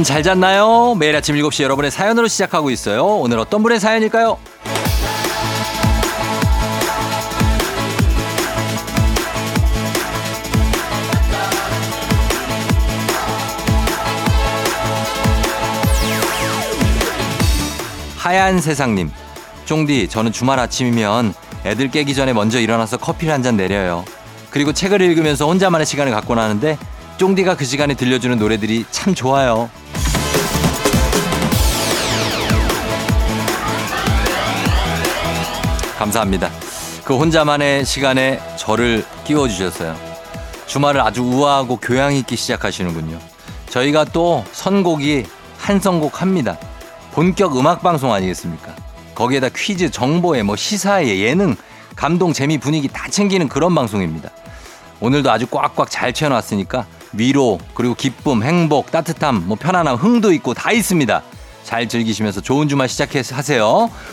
여러분 0.00 0.04
잘 0.04 0.22
잤나요? 0.22 0.94
매일 0.98 1.14
아침 1.14 1.34
7시 1.36 1.62
여러분의 1.62 1.90
사연으로 1.90 2.26
시작하고 2.26 2.70
있어요. 2.70 3.04
오늘 3.04 3.38
어떤 3.38 3.62
분의 3.62 3.78
사연일까요? 3.80 4.38
하얀 18.16 18.58
세상님. 18.60 19.10
쫑디, 19.66 20.08
저는 20.08 20.32
주말 20.32 20.58
아침이면 20.60 21.34
애들 21.66 21.90
깨기 21.90 22.14
전에 22.14 22.32
먼저 22.32 22.58
일어나서 22.58 22.96
커피를 22.96 23.34
한 23.34 23.42
잔 23.42 23.58
내려요. 23.58 24.06
그리고 24.48 24.72
책을 24.72 25.02
읽으면서 25.02 25.46
혼자만의 25.46 25.84
시간을 25.84 26.10
갖고 26.12 26.34
나는데 26.34 26.78
쫑디가 27.18 27.56
그 27.56 27.66
시간에 27.66 27.92
들려주는 27.92 28.38
노래들이 28.38 28.86
참 28.90 29.14
좋아요. 29.14 29.68
감사합니다. 36.00 36.50
그 37.04 37.14
혼자만의 37.14 37.84
시간에 37.84 38.40
저를 38.56 39.04
끼워주셨어요. 39.24 39.94
주말을 40.66 41.02
아주 41.02 41.22
우아하고 41.22 41.76
교양 41.76 42.14
있게 42.14 42.36
시작하시는군요. 42.36 43.18
저희가 43.68 44.06
또 44.06 44.42
선곡이 44.52 45.26
한 45.58 45.78
선곡 45.78 46.22
합니다. 46.22 46.58
본격 47.12 47.58
음악 47.58 47.82
방송 47.82 48.14
아니겠습니까? 48.14 48.74
거기에다 49.14 49.50
퀴즈, 49.54 49.90
정보에 49.90 50.42
뭐 50.42 50.56
시사에 50.56 51.18
예능, 51.18 51.54
감동, 51.96 52.32
재미, 52.32 52.56
분위기 52.56 52.88
다 52.88 53.06
챙기는 53.10 53.46
그런 53.50 53.74
방송입니다. 53.74 54.30
오늘도 55.00 55.30
아주 55.30 55.46
꽉꽉 55.48 55.90
잘 55.90 56.14
채워놨으니까 56.14 56.86
위로 57.12 57.58
그리고 57.74 57.94
기쁨, 57.94 58.42
행복, 58.42 58.90
따뜻함, 58.90 59.44
뭐 59.46 59.58
편안함, 59.60 59.96
흥도 59.96 60.32
있고 60.32 60.54
다 60.54 60.72
있습니다. 60.72 61.22
잘 61.70 61.88
즐기시면서 61.88 62.40
좋은 62.40 62.66
주말 62.66 62.88
시작하세요. 62.88 63.62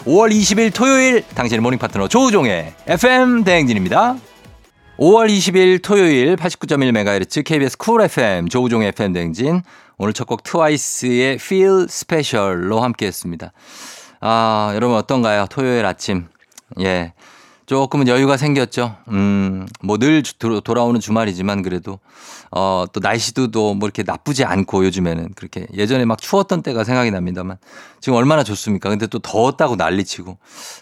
5월 0.05 0.31
20일 0.31 0.71
토요일 0.71 1.23
당신의 1.33 1.59
morning 1.61 1.79
파트너 1.79 2.07
조우종의 2.07 2.75
FM 2.85 3.43
대행진입니다. 3.45 4.15
5월 4.99 5.27
20일 5.27 5.81
토요일 5.81 6.35
89.1MHz 6.35 7.43
KBS 7.43 7.77
쿨 7.79 8.03
FM 8.03 8.47
조우종의 8.49 8.89
FM 8.89 9.13
대행진 9.13 9.63
오늘 9.97 10.13
첫 10.13 10.27
곡 10.27 10.43
트와이스의 10.43 11.33
Feel 11.41 11.85
Special로 11.89 12.79
함께 12.81 13.07
했습니다. 13.07 13.51
아, 14.21 14.71
여러분 14.75 14.95
어떤가요? 14.95 15.47
토요일 15.49 15.83
아침. 15.87 16.27
예. 16.81 17.13
조금은 17.67 18.07
여유가 18.07 18.37
생겼죠. 18.37 18.95
음, 19.09 19.67
뭐 19.83 19.97
늘 19.97 20.23
돌아오는 20.63 20.99
주말이지만 20.99 21.61
그래도 21.61 21.99
어, 22.49 22.85
또 22.93 22.99
날씨도 23.01 23.51
또 23.51 23.73
뭐 23.75 23.87
이렇게 23.87 24.03
나쁘지 24.03 24.45
않고 24.45 24.85
요즘에는 24.85 25.33
그렇게 25.35 25.67
예전에 25.73 26.05
막 26.05 26.19
추웠던 26.19 26.63
때가 26.63 26.83
생각이 26.85 27.11
납니다만 27.11 27.57
지금 27.99 28.17
얼마나 28.17 28.43
좋습니까? 28.43 28.89
근데 28.89 29.05
또 29.07 29.19
더웠다고 29.19 29.75
난리치고 29.75 30.37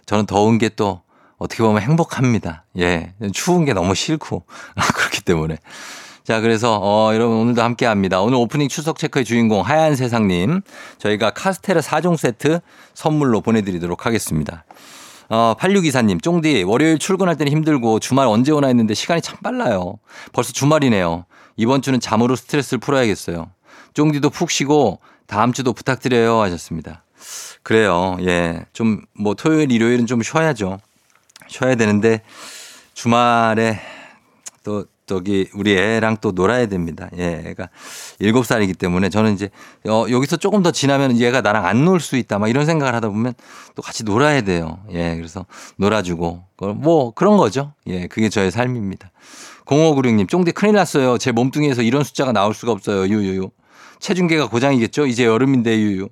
저는 0.06 0.26
더운 0.28 0.58
게 0.60 0.70
또 0.76 1.02
어떻게 1.38 1.64
보면 1.64 1.82
행복합니다. 1.82 2.66
예. 2.80 3.14
추운 3.34 3.66
게 3.66 3.74
너무 3.74 3.94
싫고 3.96 4.46
그렇기 4.96 5.22
때문에 5.22 5.58
자, 6.24 6.40
그래서, 6.42 6.80
어, 6.82 7.14
여러분 7.14 7.38
오늘도 7.38 7.62
함께 7.62 7.86
합니다. 7.86 8.20
오늘 8.20 8.38
오프닝 8.38 8.68
추석 8.68 8.98
체크의 8.98 9.26
주인공 9.26 9.62
하얀 9.62 9.96
세상님. 9.96 10.62
저희가 10.98 11.30
카스테라 11.30 11.82
4종 11.82 12.18
세트 12.18 12.62
선물로 12.96 13.42
보내드리도록 13.42 14.08
하겠습니다. 14.08 14.66
어, 15.30 15.56
8624님, 15.60 16.22
쫑디, 16.22 16.64
월요일 16.64 17.00
출근할 17.00 17.36
때는 17.36 17.52
힘들고 17.52 18.00
주말 18.00 18.28
언제 18.28 18.52
오나 18.52 18.68
했는데 18.68 18.94
시간이 18.94 19.22
참 19.22 19.38
빨라요. 19.44 19.98
벌써 20.34 20.52
주말이네요. 20.54 21.26
이번 21.58 21.82
주는 21.82 22.00
잠으로 22.00 22.36
스트레스를 22.36 22.80
풀어야겠어요. 22.80 23.50
쫑디도 23.94 24.30
푹 24.30 24.52
쉬고 24.52 25.00
다음 25.26 25.54
주도 25.54 25.74
부탁드려요 25.74 26.42
하셨습니다. 26.42 27.04
그래요. 27.64 28.18
예. 28.22 28.66
좀 28.74 29.02
뭐 29.14 29.34
토요일, 29.34 29.72
일요일은 29.72 30.06
좀 30.06 30.22
쉬어야죠. 30.22 30.80
쉬어야 31.48 31.76
되는데 31.76 32.22
주말에 32.94 33.80
또 34.64 34.86
저기 35.06 35.48
우리 35.54 35.78
애랑 35.78 36.18
또 36.22 36.32
놀아야 36.32 36.66
됩니다. 36.66 37.10
예, 37.18 37.44
애가 37.48 37.70
일곱 38.20 38.46
살이기 38.46 38.74
때문에 38.74 39.10
저는 39.10 39.34
이제 39.34 39.50
어, 39.88 40.06
여기서 40.10 40.38
조금 40.38 40.64
더 40.64 40.72
지나면 40.72 41.18
얘가 41.20 41.42
나랑 41.42 41.66
안 41.66 41.86
놀 41.86 42.00
수 42.00 42.18
있다 42.18 42.40
막 42.40 42.50
이런 42.50 42.66
생각을 42.66 42.96
하다 42.96 43.10
보면 43.10 43.34
또 43.76 43.82
같이 43.82 44.04
놀아야 44.04 44.42
돼요. 44.42 44.80
예, 44.92 45.16
그래서 45.16 45.46
놀아주고 45.78 46.44
뭐 46.76 47.12
그런 47.14 47.38
거죠. 47.38 47.74
예, 47.88 48.08
그게 48.08 48.30
저의 48.30 48.50
삶입니다. 48.52 49.12
0596님, 49.66 50.28
쫑대 50.30 50.52
큰일 50.52 50.76
났어요. 50.76 51.18
제 51.18 51.32
몸뚱이에서 51.32 51.82
이런 51.82 52.04
숫자가 52.04 52.32
나올 52.32 52.54
수가 52.54 52.72
없어요. 52.72 53.08
유유유. 53.08 53.50
체중계가 54.00 54.48
고장이겠죠? 54.50 55.06
이제 55.08 55.26
여름인데 55.26 55.78
유유. 55.78 56.10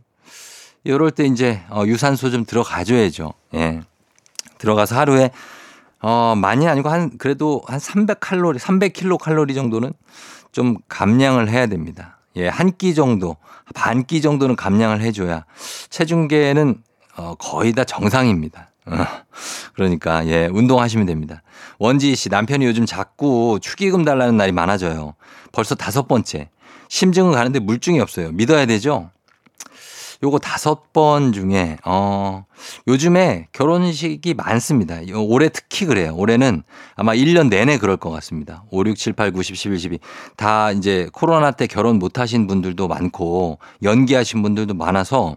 이럴 0.84 1.12
때 1.12 1.26
이제 1.26 1.62
어, 1.70 1.84
유산소 1.86 2.30
좀 2.30 2.46
들어가줘야죠. 2.46 3.34
예. 3.56 3.82
들어가서 4.58 4.96
하루에 4.98 5.32
어, 6.04 6.36
많이 6.36 6.68
아니고 6.68 6.90
한 6.90 7.18
그래도 7.18 7.62
한 7.66 7.80
300칼로리, 7.80 8.60
300킬로 8.60 9.18
칼로리 9.18 9.54
정도는 9.56 9.94
좀 10.52 10.78
감량을 10.88 11.50
해야 11.50 11.66
됩니다. 11.68 12.20
예, 12.36 12.48
한 12.50 12.72
끼 12.78 12.94
정도, 12.94 13.38
반 13.74 14.04
끼 14.06 14.22
정도는 14.22 14.56
감량을 14.56 15.02
해줘야 15.02 15.46
체중계는 15.90 16.84
어, 17.16 17.36
거의 17.40 17.72
다 17.74 17.84
정상입니다. 17.86 18.72
어, 18.86 18.94
그러니까 19.76 20.28
예, 20.28 20.48
운동하시면 20.52 21.06
됩니다. 21.06 21.42
원지희 21.80 22.16
씨 22.16 22.28
남편이 22.30 22.66
요즘 22.66 22.86
자꾸 22.86 23.60
축의금 23.62 24.04
달라는 24.04 24.36
날이 24.36 24.52
많아져요. 24.52 25.16
벌써 25.54 25.74
다섯 25.76 26.08
번째. 26.08 26.50
심증은 26.90 27.32
가는데 27.32 27.60
물증이 27.60 28.00
없어요. 28.02 28.32
믿어야 28.34 28.66
되죠? 28.66 29.10
요거 30.24 30.40
다섯 30.40 30.94
번 30.94 31.34
중에 31.34 31.78
어 31.84 32.46
요즘에 32.88 33.48
결혼식이 33.52 34.34
많습니다. 34.36 35.00
올해 35.14 35.50
특히 35.50 35.86
그래요. 35.86 36.16
올해는 36.16 36.64
아마 36.96 37.14
1년 37.14 37.50
내내 37.50 37.78
그럴 37.78 37.98
것 37.98 38.10
같습니다. 38.10 38.64
5, 38.72 38.86
6, 38.86 38.96
7, 38.96 39.14
8, 39.14 39.32
9, 39.34 39.44
10, 39.44 39.56
11, 39.58 39.80
12. 39.80 40.00
다 40.38 40.72
이제 40.72 41.10
코로나 41.12 41.52
때 41.52 41.68
결혼 41.68 42.00
못 42.00 42.20
하신 42.20 42.48
분들도 42.48 42.88
많고 42.88 43.60
연기하신 43.84 44.42
분들도 44.42 44.74
많아서 44.76 45.36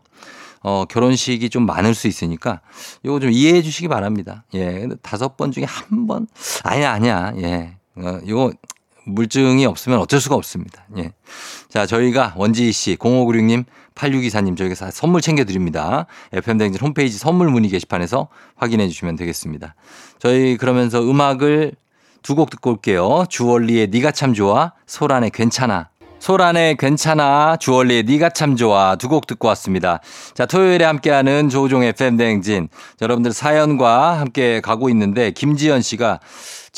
어, 0.62 0.84
결혼식이 0.84 1.50
좀 1.50 1.66
많을 1.66 1.94
수 1.94 2.06
있으니까 2.06 2.60
요거 3.04 3.20
좀 3.20 3.30
이해해 3.32 3.62
주시기 3.62 3.88
바랍니다. 3.88 4.44
예. 4.54 4.88
다섯 5.02 5.36
번 5.36 5.50
중에 5.50 5.64
한 5.64 6.06
번? 6.06 6.28
아니야, 6.62 6.92
아니야. 6.92 7.32
예. 7.38 7.76
어, 7.96 8.20
요거 8.26 8.52
물증이 9.06 9.64
없으면 9.66 9.98
어쩔 10.00 10.20
수가 10.20 10.34
없습니다. 10.34 10.84
예. 10.98 11.12
자, 11.68 11.86
저희가 11.86 12.34
원지희 12.36 12.72
씨, 12.72 12.96
0596님, 12.96 13.64
8624님 13.94 14.56
저희가 14.56 14.90
선물 14.90 15.20
챙겨드립니다. 15.22 16.06
FM대행진 16.32 16.80
홈페이지 16.82 17.16
선물 17.18 17.48
문의 17.48 17.70
게시판에서 17.70 18.28
확인해 18.56 18.88
주시면 18.88 19.16
되겠습니다. 19.16 19.74
저희 20.18 20.56
그러면서 20.56 21.00
음악을 21.02 21.72
두 22.22 22.34
곡 22.34 22.50
듣고 22.50 22.70
올게요. 22.72 23.24
주얼리의 23.28 23.88
니가 23.92 24.10
참 24.10 24.34
좋아, 24.34 24.72
소란의 24.86 25.30
괜찮아. 25.30 25.90
소란의 26.18 26.76
괜찮아, 26.76 27.56
주얼리의 27.56 28.02
니가 28.04 28.30
참 28.30 28.56
좋아 28.56 28.96
두 28.96 29.08
곡 29.08 29.28
듣고 29.28 29.46
왔습니다. 29.48 30.00
자, 30.34 30.44
토요일에 30.44 30.84
함께하는 30.84 31.48
조종의 31.50 31.90
FM대행진. 31.90 32.68
여러분들 33.00 33.32
사연과 33.32 34.18
함께 34.18 34.60
가고 34.60 34.88
있는데 34.88 35.30
김지연 35.30 35.82
씨가 35.82 36.18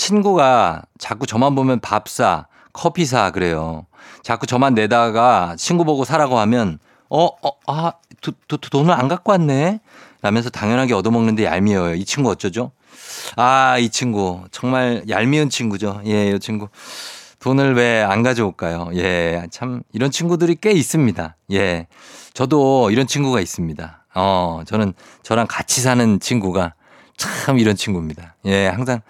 친구가 0.03 0.83
자꾸 0.99 1.27
저만 1.27 1.57
보면 1.57 1.81
밥 1.81 2.09
사, 2.09 2.47
커피 2.73 3.05
사 3.05 3.31
그래요. 3.33 3.85
자꾸 4.23 4.47
저만 4.47 4.75
내다가 4.75 5.57
친구 5.59 5.85
보고 5.85 6.05
사라고 6.05 6.39
하면 6.39 6.79
어, 7.11 7.25
어, 7.27 7.51
아, 7.67 7.93
도, 8.21 8.33
도, 8.47 8.57
돈을 8.59 8.93
안 8.95 9.09
갖고 9.09 9.33
왔네? 9.33 9.81
라면서 10.23 10.51
당연하게 10.51 10.95
얻어먹는데 10.95 11.45
얄미워요. 11.45 11.97
이 11.97 12.05
친구 12.05 12.31
어쩌죠? 12.31 12.71
아, 13.37 13.77
이 13.79 13.89
친구. 13.89 14.45
정말 14.53 15.03
얄미운 15.09 15.51
친구죠. 15.51 16.01
예, 16.07 16.31
이 16.31 16.39
친구. 16.39 16.69
돈을 17.41 17.75
왜 17.75 18.03
안 18.05 18.23
가져올까요? 18.23 18.91
예, 18.95 19.47
참, 19.51 19.83
이런 19.93 20.11
친구들이 20.13 20.57
꽤 20.61 20.71
있습니다. 20.73 21.37
예. 21.53 21.87
저도 22.35 22.91
이런 22.91 23.07
친구가 23.09 23.41
있습니다. 23.41 24.05
어, 24.15 24.63
저는 24.67 24.93
저랑 25.23 25.47
같이 25.49 25.81
사는 25.81 26.21
친구가 26.21 26.75
참 27.19 27.59
이런 27.59 27.77
친구입니다. 27.77 28.37
예, 28.47 28.69
항상, 28.69 29.01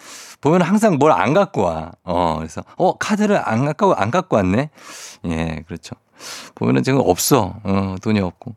보면 0.40 0.62
항상 0.62 0.96
뭘 0.99 1.12
안 1.12 1.34
갖고 1.34 1.62
와. 1.62 1.93
어, 2.02 2.37
그래서, 2.38 2.62
어, 2.76 2.96
카드를 2.96 3.40
안 3.49 3.64
갖고, 3.64 3.94
안 3.94 4.10
갖고 4.10 4.37
왔네? 4.37 4.70
예, 5.26 5.64
그렇죠. 5.69 5.94
보면은 6.56 6.82
지금 6.82 7.00
없어. 7.05 7.55
어, 7.62 7.94
돈이 8.02 8.19
없고. 8.20 8.55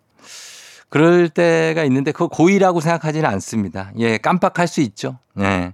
그럴 0.89 1.29
때가 1.29 1.83
있는데 1.85 2.11
그거 2.11 2.27
고의라고 2.27 2.81
생각하지는 2.81 3.29
않습니다. 3.29 3.91
예, 3.99 4.17
깜빡할 4.17 4.67
수 4.67 4.81
있죠. 4.81 5.19
예. 5.39 5.73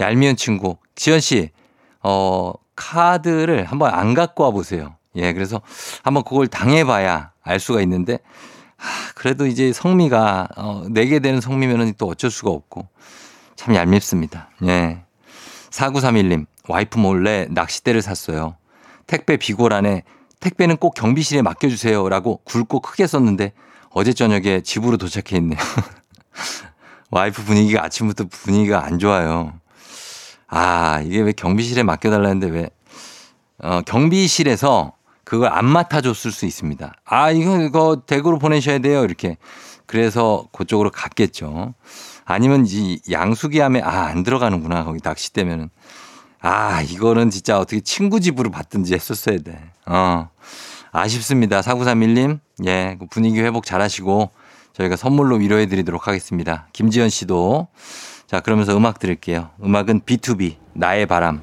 얄미운 0.00 0.36
친구. 0.36 0.76
지현 0.94 1.20
씨, 1.20 1.50
어, 2.02 2.52
카드를 2.76 3.64
한번 3.66 3.92
안 3.92 4.14
갖고 4.14 4.44
와 4.44 4.50
보세요. 4.50 4.96
예, 5.16 5.32
그래서 5.32 5.60
한번 6.02 6.24
그걸 6.24 6.46
당해 6.48 6.84
봐야 6.84 7.32
알 7.42 7.60
수가 7.60 7.80
있는데, 7.82 8.18
아, 8.78 9.12
그래도 9.14 9.46
이제 9.46 9.72
성미가, 9.72 10.48
어, 10.56 10.86
내게 10.90 11.18
되는 11.18 11.40
성미면은 11.40 11.94
또 11.98 12.08
어쩔 12.08 12.30
수가 12.30 12.50
없고, 12.50 12.88
참 13.56 13.74
얄밉습니다. 13.74 14.50
예. 14.64 15.02
4931님, 15.70 16.46
와이프 16.68 16.98
몰래 16.98 17.46
낚싯대를 17.50 18.02
샀어요. 18.02 18.56
택배 19.06 19.36
비골 19.36 19.72
안에 19.72 20.02
택배는 20.40 20.76
꼭 20.76 20.94
경비실에 20.94 21.42
맡겨주세요. 21.42 22.08
라고 22.08 22.40
굵고 22.44 22.80
크게 22.80 23.06
썼는데 23.06 23.52
어제 23.90 24.12
저녁에 24.12 24.60
집으로 24.60 24.96
도착해 24.96 25.36
있네요. 25.38 25.58
와이프 27.10 27.44
분위기가 27.44 27.84
아침부터 27.84 28.24
분위기가 28.30 28.84
안 28.84 28.98
좋아요. 28.98 29.52
아, 30.48 31.00
이게 31.04 31.20
왜 31.20 31.32
경비실에 31.32 31.82
맡겨달라는데 31.82 32.48
왜, 32.48 32.70
어, 33.58 33.80
경비실에서 33.82 34.93
그걸 35.24 35.50
안 35.52 35.64
맡아줬을 35.64 36.30
수 36.30 36.46
있습니다. 36.46 36.94
아, 37.04 37.30
이거, 37.30 37.62
이거 37.62 38.02
댁으로 38.06 38.38
보내셔야 38.38 38.78
돼요. 38.78 39.04
이렇게. 39.04 39.36
그래서 39.86 40.48
그쪽으로 40.52 40.90
갔겠죠. 40.90 41.74
아니면 42.24 42.64
이 42.66 43.00
양수기 43.10 43.60
함에, 43.60 43.80
아, 43.82 44.06
안 44.06 44.22
들어가는구나. 44.22 44.84
거기 44.84 45.00
낚시대면은. 45.02 45.70
아, 46.40 46.82
이거는 46.82 47.30
진짜 47.30 47.58
어떻게 47.58 47.80
친구 47.80 48.20
집으로 48.20 48.50
받든지 48.50 48.94
했었어야 48.94 49.38
돼. 49.38 49.58
어. 49.86 50.28
아쉽습니다. 50.92 51.60
4931님. 51.60 52.38
예, 52.66 52.96
그 53.00 53.06
분위기 53.06 53.40
회복 53.40 53.64
잘 53.64 53.80
하시고 53.80 54.30
저희가 54.74 54.96
선물로 54.96 55.36
위로해 55.36 55.66
드리도록 55.66 56.06
하겠습니다. 56.06 56.68
김지현 56.72 57.08
씨도. 57.08 57.68
자, 58.26 58.40
그러면서 58.40 58.76
음악 58.76 58.98
들을게요. 58.98 59.50
음악은 59.62 60.02
B2B, 60.02 60.56
나의 60.74 61.06
바람. 61.06 61.42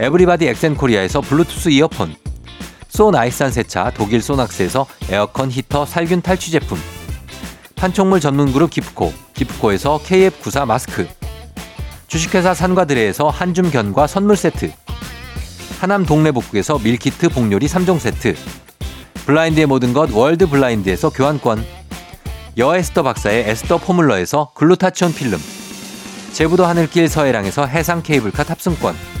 에브리바디 0.00 0.46
엑센코리아에서 0.46 1.20
블루투스 1.20 1.68
이어폰. 1.68 2.16
소 2.88 3.10
나이산 3.10 3.52
세차 3.52 3.90
독일 3.90 4.22
소낙스에서 4.22 4.86
에어컨 5.10 5.50
히터 5.50 5.84
살균 5.84 6.22
탈취 6.22 6.50
제품. 6.50 6.78
판촉물 7.76 8.18
전문 8.20 8.50
그룹 8.50 8.70
기프코. 8.70 9.12
기프코에서 9.34 10.00
KF94 10.02 10.64
마스크. 10.64 11.06
주식회사 12.06 12.54
산과드레에서 12.54 13.28
한줌 13.28 13.70
견과 13.70 14.06
선물 14.06 14.36
세트. 14.36 14.72
하남 15.80 16.06
동네복국에서 16.06 16.78
밀키트 16.78 17.28
복요리 17.28 17.66
3종 17.66 17.98
세트. 17.98 18.34
블라인드의 19.26 19.66
모든 19.66 19.92
것 19.92 20.10
월드 20.14 20.46
블라인드에서 20.46 21.10
교환권. 21.10 21.62
여에스더 22.56 23.02
박사의 23.02 23.50
에스더 23.50 23.76
포뮬러에서 23.76 24.52
글루타치온 24.54 25.12
필름. 25.12 25.38
제부도 26.32 26.64
하늘길 26.64 27.10
서해랑에서 27.10 27.66
해상 27.66 28.02
케이블카 28.02 28.44
탑승권. 28.44 29.20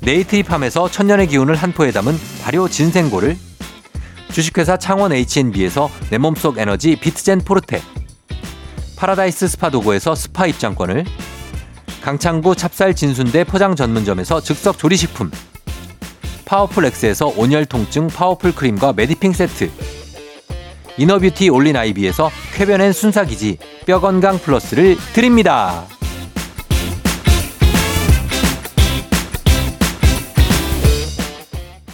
네이트리팜에서 0.00 0.90
천년의 0.90 1.28
기운을 1.28 1.54
한 1.54 1.72
포에 1.72 1.90
담은 1.90 2.18
발효 2.42 2.68
진생고를. 2.68 3.36
주식회사 4.32 4.76
창원 4.76 5.12
H&B에서 5.12 5.90
내 6.10 6.18
몸속 6.18 6.58
에너지 6.58 6.96
비트젠 6.96 7.40
포르테. 7.40 7.80
파라다이스 8.96 9.48
스파 9.48 9.70
도고에서 9.70 10.14
스파 10.14 10.46
입장권을. 10.46 11.04
강창구 12.02 12.54
찹쌀 12.54 12.94
진순대 12.94 13.44
포장 13.44 13.74
전문점에서 13.74 14.40
즉석 14.40 14.78
조리식품. 14.78 15.30
파워풀 16.44 16.84
엑스에서 16.84 17.32
온열 17.36 17.66
통증 17.66 18.06
파워풀 18.06 18.54
크림과 18.54 18.92
메디핑 18.92 19.32
세트. 19.32 19.70
inner 20.98 21.21
beauty 21.21 21.48
올린 21.50 21.76
아이비에서 21.76 22.30
쾌변엔 22.54 22.92
순사기지 22.92 23.58
뼈건강 23.86 24.38
플러스를 24.38 24.96
드립니다. 25.12 25.84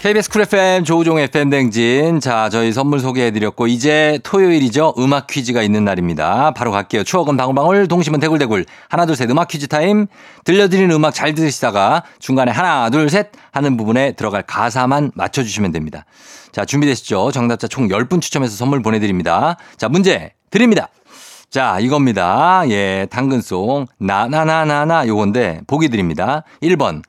KBS 0.02 0.31
쿨 0.31 0.40
FM 0.43 0.82
조우종 0.82 1.20
FM 1.20 1.49
대행진. 1.49 2.19
자, 2.19 2.49
저희 2.49 2.72
선물 2.72 2.99
소개해드렸고, 2.99 3.69
이제 3.69 4.19
토요일이죠. 4.25 4.94
음악 4.99 5.28
퀴즈가 5.28 5.62
있는 5.62 5.84
날입니다. 5.84 6.50
바로 6.56 6.72
갈게요. 6.72 7.04
추억은 7.04 7.37
방울방울, 7.37 7.87
동심은 7.87 8.19
대굴대굴. 8.19 8.66
하나, 8.88 9.06
둘, 9.06 9.14
셋. 9.14 9.31
음악 9.31 9.46
퀴즈 9.46 9.69
타임. 9.69 10.08
들려드리는 10.43 10.90
음악 10.90 11.14
잘 11.14 11.37
들으시다가 11.37 12.02
중간에 12.19 12.50
하나, 12.50 12.90
둘, 12.90 13.08
셋 13.10 13.31
하는 13.52 13.76
부분에 13.76 14.14
들어갈 14.14 14.43
가사만 14.43 15.12
맞춰주시면 15.14 15.70
됩니다. 15.70 16.05
자, 16.50 16.64
준비되시죠? 16.64 17.31
정답자 17.31 17.69
총 17.69 17.87
10분 17.87 18.20
추첨해서 18.20 18.56
선물 18.56 18.82
보내드립니다. 18.82 19.56
자, 19.76 19.88
문제 19.88 20.32
드립니다. 20.50 20.88
자, 21.48 21.78
이겁니다. 21.78 22.64
예, 22.70 23.06
당근송. 23.08 23.87
나나나나나 23.98 25.06
요건데, 25.06 25.60
보기 25.69 25.91
드립니다. 25.91 26.43
1번. 26.60 27.03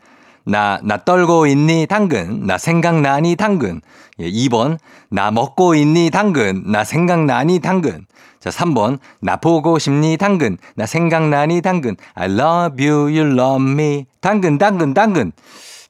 나, 0.46 0.80
나 0.84 0.98
떨고 0.98 1.48
있니? 1.48 1.88
당근. 1.88 2.46
나 2.46 2.58
생각나니? 2.58 3.36
당근. 3.36 3.82
예, 4.20 4.30
2번. 4.30 4.78
나 5.10 5.32
먹고 5.32 5.76
있니? 5.76 6.10
당근. 6.10 6.64
나 6.66 6.84
생각나니? 6.84 7.60
당근. 7.60 8.06
자, 8.40 8.50
3번. 8.50 9.00
나 9.22 9.38
보고 9.38 9.80
싶니? 9.80 10.18
당근. 10.18 10.58
나 10.76 10.86
생각나니? 10.86 11.62
당근. 11.62 11.96
I 12.14 12.30
love 12.30 12.86
you, 12.86 13.08
you 13.08 13.32
love 13.32 13.64
me. 13.64 14.06
당근, 14.20 14.58
당근, 14.58 14.94
당근. 14.94 15.32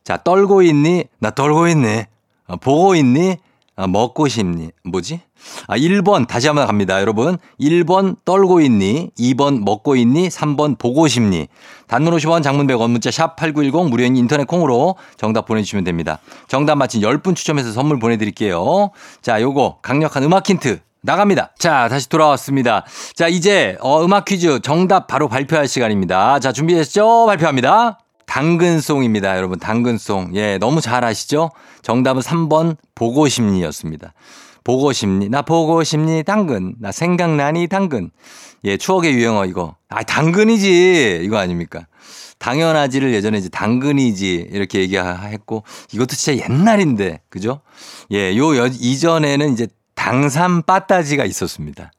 자, 0.03 0.17
떨고 0.17 0.61
있니? 0.61 1.05
나 1.19 1.31
떨고 1.31 1.67
있네. 1.67 2.07
아, 2.47 2.55
보고 2.57 2.93
있니? 2.93 3.37
아, 3.75 3.87
먹고 3.87 4.27
싶니? 4.27 4.69
뭐지? 4.83 5.21
아, 5.67 5.75
1번 5.77 6.27
다시 6.27 6.47
한번 6.47 6.67
갑니다. 6.67 7.01
여러분. 7.01 7.37
1번 7.59 8.17
떨고 8.23 8.61
있니? 8.61 9.09
2번 9.17 9.63
먹고 9.63 9.95
있니? 9.95 10.29
3번 10.29 10.77
보고 10.77 11.07
싶니? 11.07 11.47
단문 11.87 12.15
50원 12.15 12.43
장문 12.43 12.67
100원 12.67 12.91
문자 12.91 13.09
샵 13.09 13.35
8910 13.35 13.89
무료인 13.89 14.15
인터넷 14.15 14.45
콩으로 14.45 14.95
정답 15.17 15.45
보내주시면 15.45 15.83
됩니다. 15.83 16.19
정답 16.47 16.75
맞힌 16.75 17.01
10분 17.01 17.35
추첨해서 17.35 17.71
선물 17.71 17.97
보내드릴게요. 17.99 18.91
자, 19.21 19.41
요거 19.41 19.79
강력한 19.81 20.23
음악 20.23 20.47
힌트 20.47 20.79
나갑니다. 21.01 21.51
자, 21.57 21.89
다시 21.89 22.07
돌아왔습니다. 22.07 22.85
자, 23.15 23.27
이제 23.27 23.75
어, 23.81 24.03
음악 24.05 24.25
퀴즈 24.25 24.59
정답 24.61 25.07
바로 25.07 25.27
발표할 25.27 25.67
시간입니다. 25.67 26.39
자, 26.39 26.51
준비됐죠? 26.53 27.25
발표합니다. 27.25 27.97
당근송입니다. 28.33 29.37
여러분, 29.37 29.59
당근송. 29.59 30.31
예, 30.33 30.57
너무 30.57 30.81
잘 30.81 31.05
아시죠? 31.05 31.51
정답은 31.83 32.23
3번 32.23 32.77
보고 32.95 33.27
싶니였습니다. 33.27 34.15
보고 34.63 34.91
싶니? 34.91 35.29
나 35.29 35.43
보고 35.43 35.83
싶니? 35.83 36.23
당근. 36.23 36.73
나 36.79 36.91
생각나니? 36.91 37.67
당근. 37.67 38.09
예, 38.63 38.75
추억의 38.75 39.13
유행어 39.13 39.45
이거. 39.45 39.75
아, 39.87 40.01
당근이지. 40.01 41.21
이거 41.23 41.37
아닙니까? 41.37 41.85
당연하지를 42.39 43.13
예전에 43.13 43.37
이제 43.37 43.49
당근이지 43.49 44.47
이렇게 44.51 44.79
얘기했고 44.79 45.63
이것도 45.91 46.15
진짜 46.15 46.43
옛날인데 46.43 47.21
그죠? 47.29 47.61
예, 48.11 48.35
요 48.35 48.57
여, 48.57 48.65
이전에는 48.65 49.53
이제 49.53 49.67
당산 49.93 50.63
빠따지가 50.63 51.23
있었습니다. 51.25 51.91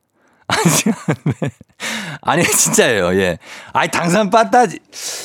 아니 2.23 2.43
진짜예요. 2.43 3.15
예. 3.21 3.39
아니 3.73 3.89
당산 3.93 4.31
빠따지 4.31 4.81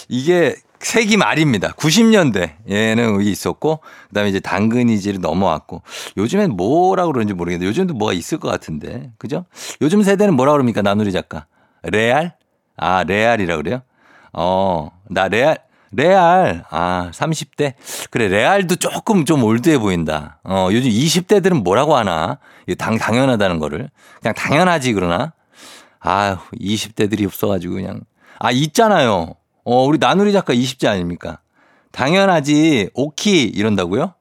이게 0.08 0.56
세기 0.80 1.18
말입니다. 1.18 1.70
90년대 1.74 2.54
예는 2.70 3.22
있었고 3.22 3.80
그다음에 4.10 4.30
이제 4.30 4.40
당근이지를 4.40 5.20
넘어왔고 5.22 5.84
요즘엔 6.18 6.52
뭐라 6.52 7.06
그러는지 7.06 7.34
모르겠는데 7.34 7.68
요즘도 7.68 7.94
뭐가 7.96 8.14
있을 8.14 8.38
것 8.40 8.50
같은데 8.50 9.12
그죠? 9.18 9.46
요즘 9.82 10.04
세대는 10.04 10.36
뭐라 10.36 10.54
그럽니까 10.54 10.82
나누리 10.82 11.12
작가? 11.12 11.46
레알? 11.84 12.36
아 12.78 13.04
레알이라 13.04 13.58
그래요? 13.58 13.82
어 14.34 14.90
나 15.10 15.28
레알 15.28 15.58
레알 15.92 16.64
아 16.70 17.10
30대 17.12 17.74
그래 18.12 18.28
레알도 18.28 18.76
조금 18.76 19.26
좀 19.26 19.44
올드해 19.44 19.80
보인다. 19.80 20.40
어 20.44 20.70
요즘 20.72 20.90
20대들은 20.90 21.64
뭐라고 21.64 21.98
하나? 21.98 22.38
당 22.78 22.98
당연하다는 22.98 23.58
거를 23.60 23.90
그냥 24.22 24.34
당연하지 24.36 24.94
그러나? 24.94 25.34
아휴 26.00 26.38
20대들이 26.60 27.26
없어가지고 27.26 27.74
그냥 27.76 28.02
아 28.38 28.52
있잖아요. 28.52 29.34
어, 29.72 29.86
우리 29.86 30.00
나누리 30.00 30.34
작가 30.34 30.52
20대 30.52 30.88
아닙니까? 30.88 31.42
당연하지, 31.92 32.90
오키, 32.96 33.44
이런다고요? 33.44 34.16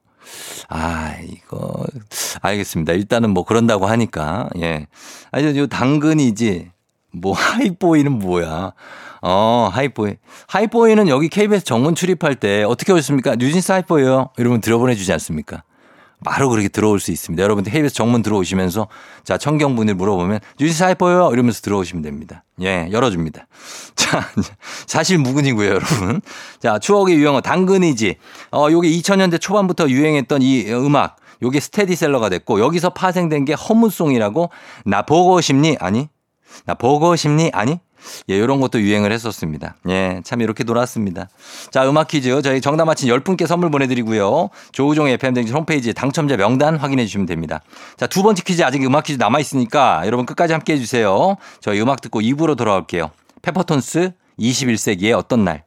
아, 0.69 1.15
이거, 1.27 1.87
알겠습니다. 2.43 2.93
일단은 2.93 3.31
뭐 3.31 3.45
그런다고 3.45 3.87
하니까, 3.87 4.51
예. 4.59 4.87
아니, 5.31 5.59
요 5.59 5.67
당근이지. 5.67 6.71
뭐, 7.13 7.33
하이보이는 7.33 8.19
뭐야. 8.19 8.73
어, 9.23 9.71
하이보이. 9.73 10.17
하이보이는 10.49 11.09
여기 11.09 11.31
KBS 11.31 11.65
정문 11.65 11.95
출입할 11.95 12.35
때 12.35 12.65
어떻게 12.65 12.93
오셨습니까? 12.93 13.37
뉴진스 13.37 13.73
하이보이요? 13.73 14.33
이러면 14.37 14.61
들어보내 14.61 14.97
주지 14.97 15.11
않습니까? 15.15 15.63
바로 16.25 16.49
그렇게 16.49 16.69
들어올 16.69 16.99
수 17.01 17.11
있습니다. 17.13 17.43
여러분들 17.43 17.73
KBS 17.73 17.95
정문 17.95 18.23
들어오시면서 18.23 18.89
자, 19.25 19.39
청경분을 19.39 19.95
물어보면 19.95 20.41
뉴진스 20.59 20.83
하이보이요? 20.83 21.31
이러면서 21.33 21.61
들어오시면 21.61 22.03
됩니다. 22.03 22.45
예, 22.61 22.89
열어줍니다. 22.91 23.47
자, 23.95 24.29
사실 24.87 25.19
무근이고요, 25.19 25.69
여러분. 25.69 26.21
자, 26.61 26.79
추억의 26.79 27.17
유형어 27.17 27.41
당근이지. 27.41 28.17
어, 28.53 28.69
요게 28.71 28.89
2000년대 28.89 29.41
초반부터 29.41 29.89
유행했던 29.89 30.43
이 30.43 30.67
음악. 30.73 31.17
요게 31.41 31.61
스테디셀러가 31.61 32.31
됐고 32.31 32.59
여기서 32.61 32.91
파생된 32.91 33.45
게 33.45 33.53
허무송이라고 33.53 34.51
나 34.87 35.03
보고 35.03 35.41
싶니? 35.41 35.77
아니. 35.79 36.09
나 36.65 36.75
보고 36.75 37.15
싶니? 37.15 37.51
아니. 37.53 37.79
예, 38.31 38.37
이런 38.37 38.61
것도 38.61 38.81
유행을 38.81 39.13
했었습니다. 39.13 39.77
예, 39.89 40.21
참 40.25 40.41
이렇게 40.41 40.65
놀았습니다. 40.65 41.29
자, 41.71 41.89
음악 41.89 42.09
퀴즈 42.09 42.43
저희 42.43 42.61
정답 42.61 42.85
맞힌 42.87 43.09
10분께 43.09 43.47
선물 43.47 43.71
보내드리고요. 43.71 44.51
조우종의 44.73 45.15
FM댕진 45.15 45.55
홈페이지 45.55 45.93
당첨자 45.95 46.37
명단 46.37 46.77
확인해 46.77 47.05
주시면 47.05 47.27
됩니다. 47.27 47.61
자, 47.97 48.07
두 48.07 48.23
번째 48.23 48.43
퀴즈 48.45 48.63
아직 48.63 48.83
음악 48.85 49.05
퀴즈 49.05 49.19
남아있으니까 49.19 50.03
여러분 50.07 50.27
끝까지 50.27 50.53
함께 50.53 50.75
해주세요. 50.75 51.37
저희 51.61 51.81
음악 51.81 52.01
듣고 52.01 52.21
2부로 52.21 52.57
돌아올게요. 52.57 53.11
페퍼톤스 53.43 54.13
21세기의 54.39 55.17
어떤 55.17 55.45
날. 55.45 55.65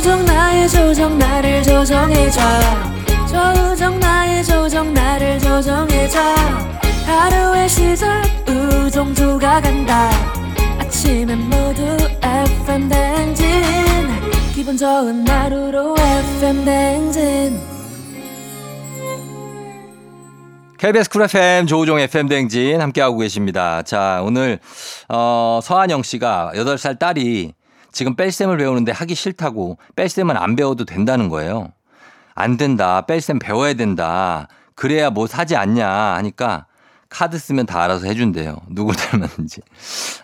조정 0.00 0.24
나의 0.24 0.68
조정 0.68 1.18
나를 1.18 1.62
조정해줘 1.62 2.40
조정 3.28 3.98
나의 3.98 4.44
조정 4.44 4.94
나를 4.94 5.38
조정해줘 5.38 6.20
하루의 7.10 7.68
시절 7.68 8.22
우정조가 8.48 9.60
간다 9.60 10.10
아침엔 10.78 11.38
모두 11.50 11.82
FM 12.22 12.88
댕진 12.88 13.46
기분 14.54 14.76
좋은 14.76 15.26
하루로 15.26 15.96
FM 15.98 16.64
댕진 16.64 17.60
KBS 20.78 21.10
쿨 21.10 21.22
FM 21.22 21.66
조우종 21.66 21.98
FM 22.00 22.26
댕진 22.26 22.80
함께하고 22.80 23.18
계십니다. 23.18 23.82
자, 23.82 24.22
오늘, 24.24 24.58
어, 25.10 25.60
서한영 25.62 26.02
씨가 26.02 26.52
8살 26.54 26.98
딸이 26.98 27.52
지금 27.92 28.16
뺄셈을 28.16 28.56
배우는데 28.56 28.90
하기 28.92 29.14
싫다고 29.14 29.76
뺄셈은 29.94 30.38
안 30.38 30.56
배워도 30.56 30.86
된다는 30.86 31.28
거예요. 31.28 31.68
안 32.34 32.56
된다. 32.56 33.02
뺄셈 33.02 33.40
배워야 33.40 33.74
된다. 33.74 34.48
그래야 34.74 35.10
뭐 35.10 35.26
사지 35.26 35.54
않냐 35.54 35.86
하니까 35.86 36.64
카드 37.10 37.38
쓰면 37.38 37.66
다 37.66 37.82
알아서 37.82 38.06
해준대요. 38.06 38.56
누구 38.68 38.92
닮았는지. 38.96 39.60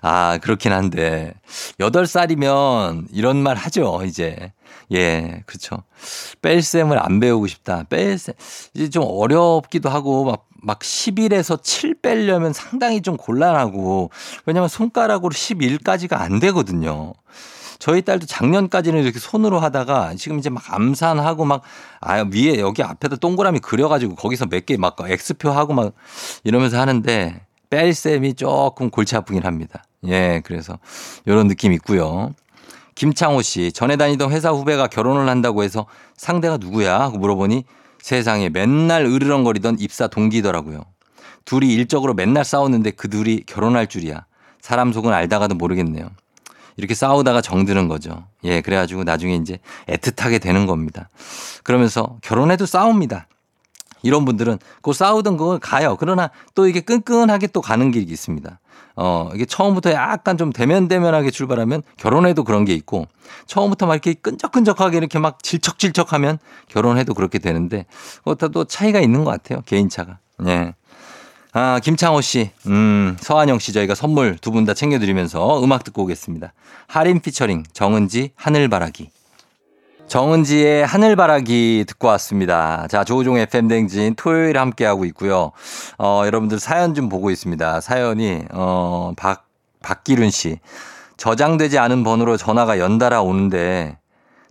아, 0.01 0.39
그렇긴 0.41 0.73
한데. 0.73 1.35
8살이면 1.79 3.09
이런 3.13 3.37
말 3.37 3.57
하죠, 3.57 4.03
이제. 4.07 4.53
예, 4.93 5.43
그렇죠. 5.47 5.83
뺄셈을 6.41 6.99
안 7.05 7.21
배우고 7.21 7.49
싶다. 7.49 7.83
뺄셈. 7.91 8.35
이제 8.75 8.89
좀 8.89 9.05
어렵기도 9.07 9.91
하고, 9.91 10.25
막, 10.25 10.47
막 10.63 10.79
10일에서 10.79 11.63
7 11.63 12.01
빼려면 12.01 12.53
상당히 12.53 13.03
좀 13.03 13.17
곤란하고, 13.17 14.11
왜냐면 14.47 14.69
손가락으로 14.69 15.33
11까지가 15.33 16.21
안 16.21 16.39
되거든요. 16.39 17.13
저희 17.79 18.03
딸도 18.03 18.27
작년까지는 18.27 19.03
이렇게 19.03 19.19
손으로 19.19 19.59
하다가 19.61 20.15
지금 20.17 20.39
이제 20.39 20.51
막 20.51 20.63
암산하고 20.73 21.45
막, 21.45 21.63
아, 22.01 22.25
위에 22.33 22.59
여기 22.59 22.83
앞에다 22.83 23.17
동그라미 23.17 23.61
그려가지고 23.61 24.15
거기서 24.17 24.47
몇 24.47 24.65
개 24.67 24.77
막 24.77 24.97
X표 25.01 25.51
하고 25.51 25.75
막 25.75 25.93
이러면서 26.45 26.81
하는데 26.81 27.41
뺄셈이 27.71 28.35
조금 28.35 28.91
골치 28.91 29.17
아프긴 29.17 29.45
합니다. 29.45 29.85
예, 30.07 30.41
그래서 30.45 30.79
이런 31.27 31.49
느낌 31.49 31.73
있고요. 31.73 32.35
김창호 32.95 33.43
씨, 33.43 33.73
전에 33.73 33.97
다니던 33.97 34.31
회사 34.33 34.51
후배가 34.51 34.87
결혼을 34.87 35.29
한다고 35.29 35.63
해서 35.63 35.87
상대가 36.17 36.57
누구야? 36.57 36.99
하고 36.99 37.19
물어보니 37.19 37.65
세상에 38.01 38.49
맨날 38.49 39.05
으르렁거리던 39.05 39.77
입사 39.81 40.07
동기더라고요. 40.07 40.81
둘이 41.45 41.73
일적으로 41.75 42.15
맨날 42.15 42.45
싸웠는데 42.45 42.93
그 42.93 43.09
둘이 43.11 43.43
결혼할 43.47 43.87
줄이야. 43.89 44.25
사람 44.61 44.93
속은 44.93 45.13
알다가도 45.13 45.55
모르겠네요. 45.57 46.09
이렇게 46.77 46.95
싸우다가 46.95 47.41
정드는 47.41 47.89
거죠. 47.89 48.25
예, 48.45 48.61
그래가지고 48.61 49.05
나중에 49.05 49.37
이제 49.37 49.59
애틋하게 49.89 50.41
되는 50.41 50.67
겁니다. 50.67 51.09
그러면서 51.63 52.19
결혼해도 52.23 52.67
싸웁니다. 52.67 53.29
이런 54.03 54.25
분들은 54.25 54.59
그 54.83 54.93
싸우던 54.93 55.37
그걸 55.37 55.59
가요. 55.59 55.97
그러나 55.99 56.31
또 56.55 56.69
이게 56.69 56.81
끈끈하게 56.81 57.49
또 57.49 57.61
가는 57.61 57.91
길이 57.91 58.05
있습니다. 58.05 58.61
어, 58.97 59.31
이게 59.35 59.45
처음부터 59.45 59.93
약간 59.93 60.39
좀 60.39 60.53
대면대면하게 60.53 61.31
출발하면 61.31 61.83
결혼해도 61.99 62.45
그런 62.45 62.65
게 62.65 62.73
있고 62.75 63.07
처음부터 63.47 63.87
막 63.87 63.95
이렇게 63.95 64.15
끈적끈적하게 64.15 64.97
이렇게 64.97 65.19
막 65.19 65.43
질척질척 65.43 66.13
하면 66.15 66.39
결혼해도 66.69 67.13
그렇게 67.15 67.39
되는데 67.39 67.85
그것도 68.19 68.49
또 68.49 68.65
차이가 68.65 69.01
있는 69.01 69.25
것 69.25 69.31
같아요. 69.31 69.63
개인차가. 69.67 70.19
예. 70.47 70.75
아, 71.59 71.81
김창호 71.83 72.21
씨, 72.21 72.51
음, 72.67 73.17
서한영 73.19 73.59
씨 73.61 73.73
저희가 73.73 73.95
선물 73.95 74.37
두 74.37 74.51
분 74.51 74.67
다 74.67 74.75
챙겨드리면서 74.75 75.65
음악 75.65 75.85
듣고 75.85 76.03
오겠습니다. 76.03 76.53
하림 76.87 77.21
피처링 77.21 77.65
정은지 77.73 78.33
하늘바라기. 78.37 79.11
정은지의 80.07 80.85
하늘바라기 80.85 81.87
듣고 81.89 82.09
왔습니다. 82.09 82.87
자, 82.89 83.05
조우종 83.05 83.39
FM댕진 83.39 84.17
토요일 84.17 84.59
함께하고 84.59 85.07
있고요. 85.07 85.53
어, 85.99 86.25
여러분들 86.27 86.61
사연 86.61 86.93
좀 86.95 87.09
보고 87.09 87.31
있습니다. 87.31 87.81
사연이, 87.81 88.43
어, 88.53 89.15
박, 89.17 89.47
박기륜 89.83 90.29
씨. 90.31 90.59
저장되지 91.17 91.79
않은 91.79 92.05
번호로 92.05 92.37
전화가 92.37 92.79
연달아 92.79 93.23
오는데 93.23 93.97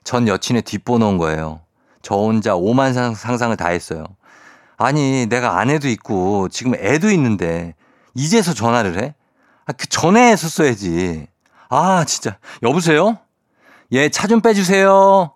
전 0.04 0.28
여친의 0.28 0.64
뒷번호인 0.64 1.20
거예요. 1.20 1.60
저 2.02 2.16
혼자 2.16 2.56
오만 2.56 2.94
상상을 3.14 3.56
다 3.58 3.68
했어요. 3.68 4.06
아니, 4.78 5.26
내가 5.28 5.60
아내도 5.60 5.88
있고 5.90 6.50
지금 6.50 6.76
애도 6.76 7.10
있는데 7.12 7.76
이제서 8.14 8.54
전화를 8.54 9.02
해? 9.02 9.16
아, 9.66 9.74
그 9.74 9.88
전에 9.88 10.32
했었어야지. 10.32 11.28
아, 11.70 12.04
진짜. 12.06 12.38
여보세요? 12.64 13.18
예, 13.92 14.10
차 14.10 14.28
좀 14.28 14.42
빼주세요. 14.42 15.32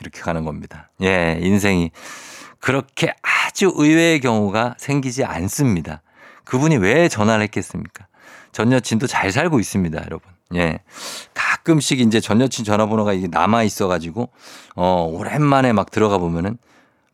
이렇게 0.00 0.20
가는 0.20 0.44
겁니다. 0.44 0.90
예, 1.02 1.38
인생이 1.42 1.90
그렇게 2.58 3.12
아주 3.22 3.72
의외의 3.74 4.20
경우가 4.20 4.74
생기지 4.78 5.24
않습니다. 5.24 6.02
그분이 6.44 6.76
왜 6.78 7.08
전화를 7.08 7.42
했겠습니까? 7.44 8.06
전 8.52 8.72
여친도 8.72 9.06
잘 9.06 9.30
살고 9.30 9.60
있습니다, 9.60 9.98
여러분. 10.04 10.30
예. 10.54 10.80
가끔씩 11.34 12.00
이제 12.00 12.20
전 12.20 12.40
여친 12.40 12.64
전화번호가 12.64 13.12
이게 13.12 13.28
남아 13.28 13.62
있어가지고, 13.62 14.30
어, 14.74 15.08
오랜만에 15.12 15.72
막 15.72 15.90
들어가 15.90 16.18
보면은 16.18 16.58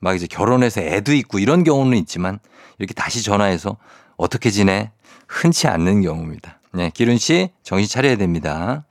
막 0.00 0.14
이제 0.14 0.26
결혼해서 0.26 0.80
애도 0.80 1.14
있고 1.14 1.38
이런 1.38 1.64
경우는 1.64 1.96
있지만 1.98 2.38
이렇게 2.78 2.94
다시 2.94 3.22
전화해서 3.22 3.76
어떻게 4.16 4.50
지내? 4.50 4.90
흔치 5.28 5.66
않는 5.66 6.02
경우입니다. 6.02 6.60
네, 6.72 6.90
기룬 6.94 7.18
씨 7.18 7.50
정신 7.62 7.88
차려야 7.88 8.16
됩니다. 8.16 8.84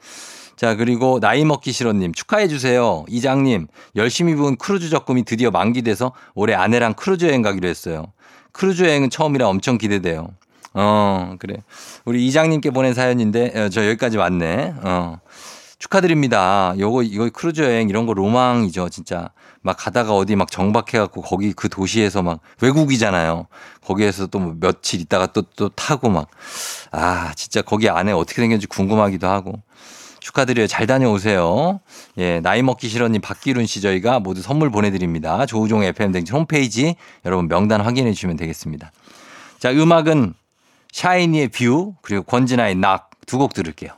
자, 0.56 0.76
그리고 0.76 1.20
나이 1.20 1.44
먹기 1.46 1.72
싫어님 1.72 2.14
축하해 2.14 2.48
주세요. 2.48 3.06
이장님 3.10 3.68
열심히 3.96 4.36
부은 4.36 4.56
크루즈 4.56 4.90
적금이 4.90 5.24
드디어 5.24 5.52
만기돼서 5.52 6.14
올해 6.34 6.54
아내랑 6.56 6.94
크루즈 6.94 7.26
여행 7.26 7.42
가기로 7.42 7.68
했어요. 7.68 8.12
크루즈 8.52 8.84
여행은 8.84 9.10
처음이라 9.10 9.48
엄청 9.48 9.78
기대돼요. 9.78 10.30
어, 10.74 11.36
그래. 11.40 11.58
우리 12.06 12.26
이장님께 12.28 12.72
보낸 12.72 12.94
사연인데 12.94 13.60
어, 13.60 13.70
저 13.70 13.86
여기까지 13.88 14.18
왔네. 14.18 14.76
어. 14.84 15.20
축하드립니다. 15.90 16.74
요거 16.80 17.04
이거 17.04 17.30
크루즈 17.30 17.62
여행 17.62 17.90
이런 17.90 18.06
거 18.08 18.14
로망이죠, 18.14 18.90
진짜. 18.90 19.30
막 19.62 19.78
가다가 19.78 20.16
어디 20.16 20.36
막 20.36 20.50
정박해 20.50 20.98
갖고 20.98 21.22
거기 21.22 21.54
그 21.54 21.70
도시에서 21.70 22.22
막 22.24 22.40
외국이잖아요. 22.62 23.48
거기에서 23.86 24.28
또 24.28 24.40
뭐 24.40 24.56
며칠 24.60 25.00
있다가 25.02 25.28
또, 25.28 25.44
또 25.44 25.70
타고 25.70 26.10
막. 26.10 26.28
아, 26.92 27.34
진짜 27.36 27.62
거기 27.62 27.90
안에 27.90 28.12
어떻게 28.12 28.42
생겼는지 28.42 28.68
궁금하기도 28.68 29.28
하고. 29.28 29.62
축하드려요. 30.22 30.66
잘 30.66 30.88
다녀오세요. 30.88 31.80
예, 32.18 32.40
나이 32.40 32.64
먹기 32.64 32.90
싫어님 32.90 33.22
박기룬 33.22 33.68
씨 33.68 33.80
저희가 33.82 34.20
모두 34.20 34.42
선물 34.42 34.72
보내드립니다. 34.72 35.46
조우종 35.46 35.84
FM 35.84 36.12
댕진 36.12 36.36
홈페이지 36.36 36.96
여러분 37.26 37.48
명단 37.48 37.82
확인해 37.82 38.12
주시면 38.12 38.36
되겠습니다. 38.38 38.92
자, 39.60 39.72
음악은 39.72 40.34
샤이니의 40.92 41.50
View 41.50 41.94
그리고 42.02 42.24
권진아의 42.24 42.76
낙 42.76 43.12
두 43.28 43.38
곡 43.40 43.54
들을게요. 43.56 43.90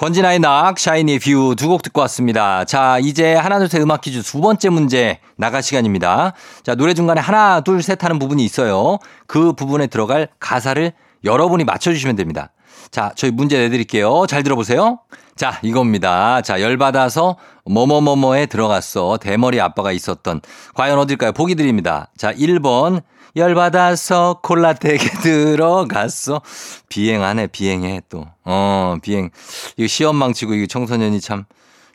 권진아의 0.00 0.38
낙, 0.38 0.78
샤이니의 0.78 1.18
View 1.18 1.51
두 1.51 1.68
곡 1.68 1.82
듣고 1.82 2.00
왔습니다. 2.00 2.64
자, 2.64 2.98
이제 3.02 3.34
하나, 3.34 3.58
둘, 3.58 3.68
셋 3.68 3.82
음악 3.82 4.00
퀴즈 4.00 4.22
두 4.22 4.40
번째 4.40 4.70
문제 4.70 5.18
나갈 5.36 5.62
시간입니다. 5.62 6.32
자, 6.62 6.74
노래 6.74 6.94
중간에 6.94 7.20
하나, 7.20 7.60
둘, 7.60 7.82
셋 7.82 8.02
하는 8.02 8.18
부분이 8.18 8.42
있어요. 8.42 8.96
그 9.26 9.52
부분에 9.52 9.88
들어갈 9.88 10.28
가사를 10.40 10.92
여러분이 11.22 11.64
맞춰주시면 11.64 12.16
됩니다. 12.16 12.50
자, 12.90 13.12
저희 13.14 13.30
문제 13.30 13.58
내드릴게요. 13.58 14.24
잘 14.26 14.42
들어보세요. 14.42 15.00
자, 15.40 15.58
이겁니다. 15.62 16.42
자, 16.42 16.60
열받아서 16.60 17.38
뭐뭐뭐뭐에 17.64 18.44
들어갔어. 18.44 19.16
대머리 19.16 19.58
아빠가 19.58 19.90
있었던. 19.90 20.42
과연 20.74 20.98
어딜까요? 20.98 21.32
보기 21.32 21.54
드립니다. 21.54 22.10
자, 22.18 22.30
1번. 22.34 23.00
열받아서 23.34 24.40
콜라텍에 24.42 24.98
들어갔어. 25.24 26.42
비행하네, 26.90 27.46
비행해, 27.46 28.02
또. 28.10 28.26
어, 28.44 28.96
비행. 29.00 29.30
이거 29.78 29.86
시험 29.86 30.16
망치고, 30.16 30.52
이거 30.52 30.66
청소년이 30.66 31.22
참. 31.22 31.46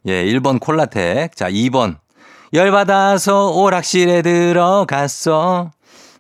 예, 0.07 0.25
1번 0.25 0.59
콜라텍. 0.59 1.35
자, 1.35 1.47
2번. 1.47 1.97
열받아서 2.51 3.51
오락실에 3.51 4.23
들어갔어. 4.23 5.69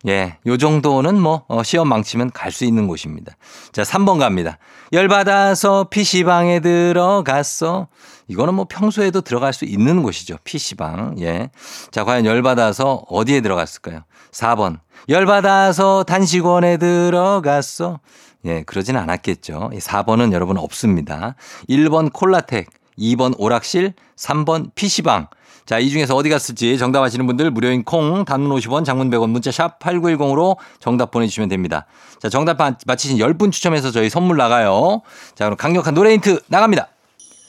예, 0.07 0.37
요 0.45 0.57
정도는 0.57 1.19
뭐, 1.19 1.45
어, 1.47 1.63
시험 1.63 1.89
망치면 1.89 2.31
갈 2.31 2.51
수 2.51 2.63
있는 2.63 2.87
곳입니다. 2.87 3.33
자, 3.71 3.81
3번 3.83 4.19
갑니다. 4.19 4.57
열받아서 4.93 5.85
PC방에 5.89 6.59
들어갔어. 6.59 7.87
이거는 8.27 8.53
뭐 8.53 8.65
평소에도 8.69 9.21
들어갈 9.21 9.51
수 9.51 9.65
있는 9.65 10.03
곳이죠. 10.03 10.37
PC방. 10.43 11.15
예. 11.19 11.49
자, 11.91 12.03
과연 12.03 12.25
열받아서 12.25 13.05
어디에 13.09 13.41
들어갔을까요? 13.41 14.01
4번. 14.31 14.79
열받아서 15.09 16.03
단식원에 16.03 16.77
들어갔어. 16.77 17.99
예, 18.45 18.63
그러진 18.63 18.95
않았겠죠. 18.97 19.71
4번은 19.73 20.31
여러분 20.33 20.57
없습니다. 20.57 21.35
1번 21.67 22.13
콜라텍, 22.13 22.69
2번 22.97 23.33
오락실, 23.37 23.93
3번 24.15 24.73
PC방. 24.75 25.27
자, 25.65 25.79
이 25.79 25.89
중에서 25.89 26.15
어디 26.15 26.29
갔을지 26.29 26.77
정답 26.77 27.01
아시는 27.01 27.25
분들 27.25 27.49
무료인 27.49 27.83
콩, 27.83 28.23
단문 28.23 28.55
50원, 28.57 28.85
장문 28.85 29.09
100원, 29.09 29.29
문자 29.29 29.51
샵 29.51 29.79
8910으로 29.79 30.57
정답 30.79 31.09
보내주시면 31.09 31.49
됩니다. 31.49 31.85
자, 32.19 32.29
정답 32.29 32.57
맞히신 32.85 33.17
10분 33.17 33.51
추첨해서 33.51 33.91
저희 33.91 34.09
선물 34.09 34.37
나가요. 34.37 35.01
자, 35.33 35.45
그럼 35.45 35.57
강력한 35.57 35.95
노래 35.95 36.11
힌트 36.13 36.41
나갑니다. 36.47 36.87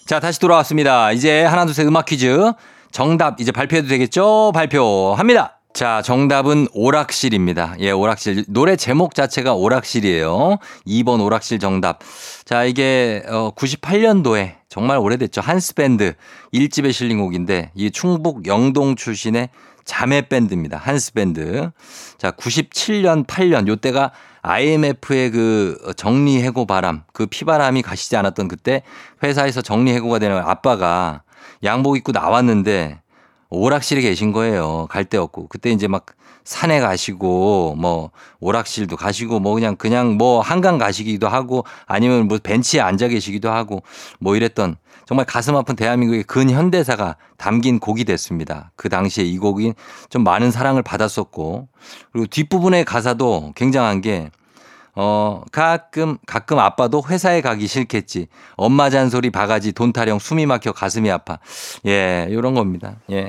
자, 0.06 0.20
다시 0.20 0.40
돌아왔습니다. 0.40 1.12
이제 1.12 1.44
하나, 1.44 1.66
둘, 1.66 1.74
셋 1.74 1.86
음악 1.86 2.06
퀴즈. 2.06 2.52
정답 2.90 3.38
이제 3.40 3.52
발표해도 3.52 3.88
되겠죠? 3.88 4.52
발표합니다. 4.54 5.55
자, 5.76 6.00
정답은 6.00 6.68
오락실입니다. 6.72 7.74
예, 7.80 7.90
오락실. 7.90 8.46
노래 8.48 8.76
제목 8.76 9.14
자체가 9.14 9.52
오락실이에요. 9.52 10.56
2번 10.86 11.22
오락실 11.22 11.58
정답. 11.58 12.00
자, 12.46 12.64
이게 12.64 13.22
어 13.28 13.50
98년도에 13.54 14.54
정말 14.70 14.96
오래됐죠. 14.96 15.42
한스밴드 15.42 16.14
1집에 16.54 16.94
실린 16.94 17.18
곡인데 17.18 17.72
이 17.74 17.90
충북 17.90 18.46
영동 18.46 18.96
출신의 18.96 19.50
자매 19.84 20.22
밴드입니다. 20.22 20.78
한스밴드. 20.78 21.70
자, 22.16 22.30
97년, 22.30 23.26
8년 23.26 23.68
요때가 23.68 24.12
IMF의 24.40 25.30
그 25.30 25.92
정리 25.98 26.42
해고 26.42 26.64
바람, 26.64 27.02
그 27.12 27.26
피바람이 27.26 27.82
가시지 27.82 28.16
않았던 28.16 28.48
그때 28.48 28.82
회사에서 29.22 29.60
정리 29.60 29.92
해고가 29.92 30.20
되는 30.20 30.38
아빠가 30.38 31.20
양복 31.62 31.98
입고 31.98 32.12
나왔는데 32.12 33.02
오락실에 33.50 34.00
계신 34.00 34.32
거예요. 34.32 34.86
갈 34.90 35.04
데 35.04 35.18
없고. 35.18 35.48
그때 35.48 35.70
이제 35.70 35.86
막 35.88 36.06
산에 36.44 36.80
가시고 36.80 37.74
뭐 37.76 38.10
오락실도 38.40 38.96
가시고 38.96 39.40
뭐 39.40 39.54
그냥 39.54 39.76
그냥 39.76 40.16
뭐 40.16 40.40
한강 40.40 40.78
가시기도 40.78 41.28
하고 41.28 41.64
아니면 41.86 42.28
뭐 42.28 42.38
벤치에 42.42 42.80
앉아 42.80 43.08
계시기도 43.08 43.50
하고 43.50 43.82
뭐 44.20 44.36
이랬던 44.36 44.76
정말 45.06 45.26
가슴 45.26 45.54
아픈 45.56 45.76
대한민국의 45.76 46.24
근현대사가 46.24 47.16
담긴 47.36 47.78
곡이 47.78 48.04
됐습니다. 48.04 48.72
그 48.76 48.88
당시에 48.88 49.24
이 49.24 49.38
곡이 49.38 49.74
좀 50.08 50.24
많은 50.24 50.50
사랑을 50.50 50.82
받았었고 50.82 51.68
그리고 52.12 52.26
뒷부분의 52.26 52.84
가사도 52.84 53.52
굉장한 53.54 54.00
게 54.00 54.30
어, 54.96 55.42
가끔, 55.52 56.16
가끔 56.26 56.58
아빠도 56.58 57.02
회사에 57.06 57.42
가기 57.42 57.66
싫겠지. 57.66 58.28
엄마 58.56 58.88
잔소리 58.88 59.30
바가지 59.30 59.72
돈 59.72 59.92
타령 59.92 60.18
숨이 60.18 60.46
막혀 60.46 60.72
가슴이 60.72 61.10
아파. 61.10 61.38
예, 61.86 62.26
요런 62.30 62.54
겁니다. 62.54 62.96
예. 63.10 63.28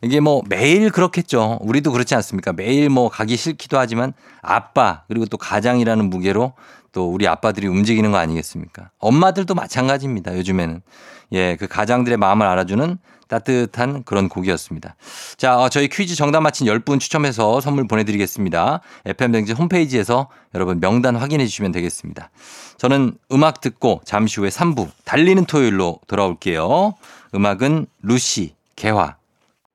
이게 0.00 0.18
뭐 0.18 0.42
매일 0.48 0.90
그렇겠죠. 0.90 1.58
우리도 1.60 1.92
그렇지 1.92 2.14
않습니까? 2.16 2.52
매일 2.52 2.88
뭐 2.88 3.08
가기 3.08 3.36
싫기도 3.36 3.78
하지만 3.78 4.14
아빠 4.40 5.02
그리고 5.06 5.26
또 5.26 5.36
가장이라는 5.36 6.10
무게로 6.10 6.54
또 6.92 7.10
우리 7.10 7.28
아빠들이 7.28 7.68
움직이는 7.68 8.10
거 8.10 8.18
아니겠습니까? 8.18 8.90
엄마들도 8.98 9.54
마찬가지입니다. 9.54 10.36
요즘에는. 10.36 10.82
예, 11.32 11.56
그 11.56 11.66
가장들의 11.66 12.18
마음을 12.18 12.46
알아주는 12.46 12.98
따뜻한 13.28 14.02
그런 14.04 14.28
곡이었습니다. 14.28 14.94
자, 15.38 15.58
어, 15.58 15.70
저희 15.70 15.88
퀴즈 15.88 16.14
정답 16.14 16.40
맞힌 16.40 16.66
10분 16.66 17.00
추첨해서 17.00 17.62
선물 17.62 17.88
보내드리겠습니다. 17.88 18.80
FM댕지 19.06 19.54
홈페이지에서 19.54 20.28
여러분 20.54 20.80
명단 20.80 21.16
확인해 21.16 21.46
주시면 21.46 21.72
되겠습니다. 21.72 22.30
저는 22.76 23.14
음악 23.32 23.62
듣고 23.62 24.02
잠시 24.04 24.40
후에 24.40 24.50
3부 24.50 24.90
달리는 25.04 25.42
토요일로 25.46 26.00
돌아올게요. 26.06 26.94
음악은 27.34 27.86
루시, 28.02 28.54
개화. 28.76 29.16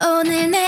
오늘 0.03 0.51
내 0.51 0.67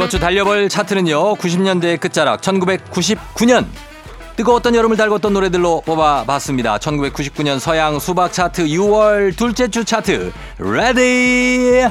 이번 0.00 0.08
주 0.08 0.18
달려볼 0.18 0.70
차트는요. 0.70 1.34
90년대의 1.34 2.00
끝자락 2.00 2.40
1999년 2.40 3.66
뜨거웠던 4.34 4.74
여름을 4.74 4.96
달궜던 4.96 5.30
노래들로 5.30 5.82
뽑아봤습니다. 5.84 6.78
1999년 6.78 7.58
서양 7.58 7.98
수박 7.98 8.32
차트 8.32 8.64
6월 8.64 9.36
둘째 9.36 9.68
주 9.68 9.84
차트 9.84 10.32
ready 10.58 11.84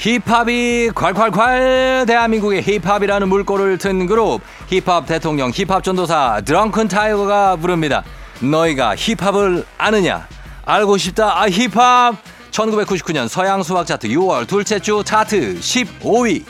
힙합이 0.00 0.92
콸콸콸 0.94 2.06
대한민국의 2.06 2.62
힙합이라는 2.62 3.28
물꼬를 3.28 3.76
튼 3.76 4.06
그룹 4.06 4.40
힙합 4.68 5.04
대통령 5.04 5.50
힙합 5.50 5.84
전도사 5.84 6.40
드렁큰 6.46 6.88
타이거가 6.88 7.56
부릅니다. 7.56 8.02
너희가 8.40 8.96
힙합을 8.96 9.66
아느냐? 9.76 10.26
알고 10.64 10.96
싶다. 10.96 11.38
아 11.42 11.50
힙합 11.50 12.16
1999년 12.50 13.28
서양 13.28 13.62
수박 13.62 13.86
차트 13.86 14.08
6월 14.08 14.48
둘째 14.48 14.78
주 14.78 15.02
차트 15.04 15.60
15위 15.60 16.44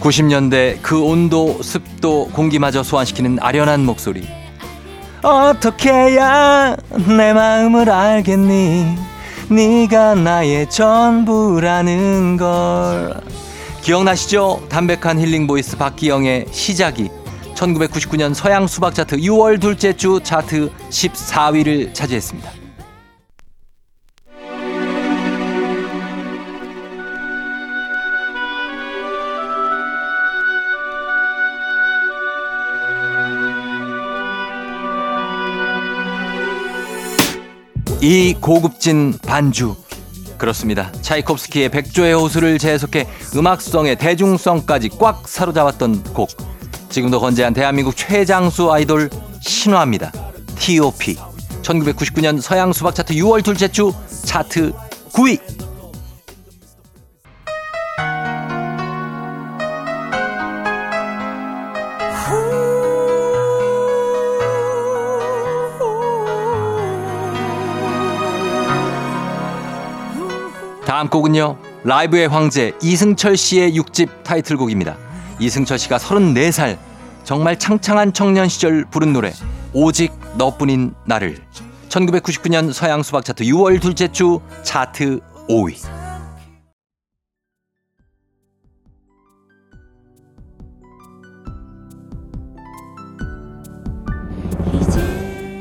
90년대 0.00 0.78
그 0.82 1.00
온도, 1.00 1.62
습도, 1.62 2.26
공기마저 2.32 2.82
소환시키는 2.82 3.38
아련한 3.40 3.84
목소리 3.84 4.39
어떻게 5.22 5.92
해야 5.92 6.76
내 7.06 7.32
마음을 7.32 7.90
알겠니 7.90 8.96
네가 9.50 10.14
나의 10.14 10.70
전부라는 10.70 12.36
걸 12.36 13.20
기억나시죠? 13.82 14.66
담백한 14.68 15.18
힐링 15.18 15.46
voice 15.46 15.76
박기영의 15.76 16.46
시작이 16.50 17.08
1999년 17.54 18.32
서양 18.32 18.66
수박 18.66 18.94
차트 18.94 19.16
6월 19.18 19.60
둘째 19.60 19.92
주 19.92 20.20
차트 20.22 20.70
14위를 20.90 21.92
차지했습니다. 21.92 22.59
이 38.02 38.34
고급진 38.40 39.12
반주. 39.26 39.76
그렇습니다. 40.38 40.90
차이콥스키의 41.02 41.68
백조의 41.68 42.14
호수를 42.14 42.58
재해석해 42.58 43.06
음악성의 43.36 43.96
대중성까지 43.96 44.88
꽉 44.98 45.28
사로잡았던 45.28 46.04
곡. 46.14 46.30
지금도 46.88 47.20
건재한 47.20 47.52
대한민국 47.52 47.94
최장수 47.94 48.72
아이돌 48.72 49.10
신화입니다. 49.42 50.12
T.O.P. 50.58 51.16
1999년 51.60 52.40
서양 52.40 52.72
수박 52.72 52.94
차트 52.94 53.12
6월 53.14 53.44
둘째 53.44 53.68
주 53.68 53.92
차트 54.24 54.72
9위. 55.12 55.69
다음 71.00 71.08
곡은요. 71.08 71.56
라이브의 71.84 72.28
황제 72.28 72.72
이승철 72.82 73.34
씨의 73.34 73.72
6집 73.72 74.22
타이틀곡입니다. 74.22 74.98
이승철 75.38 75.78
씨가 75.78 75.96
34살 75.96 76.76
정말 77.24 77.58
창창한 77.58 78.12
청년 78.12 78.50
시절 78.50 78.84
부른 78.84 79.14
노래 79.14 79.32
오직 79.72 80.12
너뿐인 80.36 80.92
나를 81.06 81.38
1999년 81.88 82.74
서양 82.74 83.02
수박 83.02 83.24
차트 83.24 83.44
6월 83.44 83.80
둘째 83.80 84.08
주 84.08 84.40
차트 84.62 85.20
5위. 85.48 85.78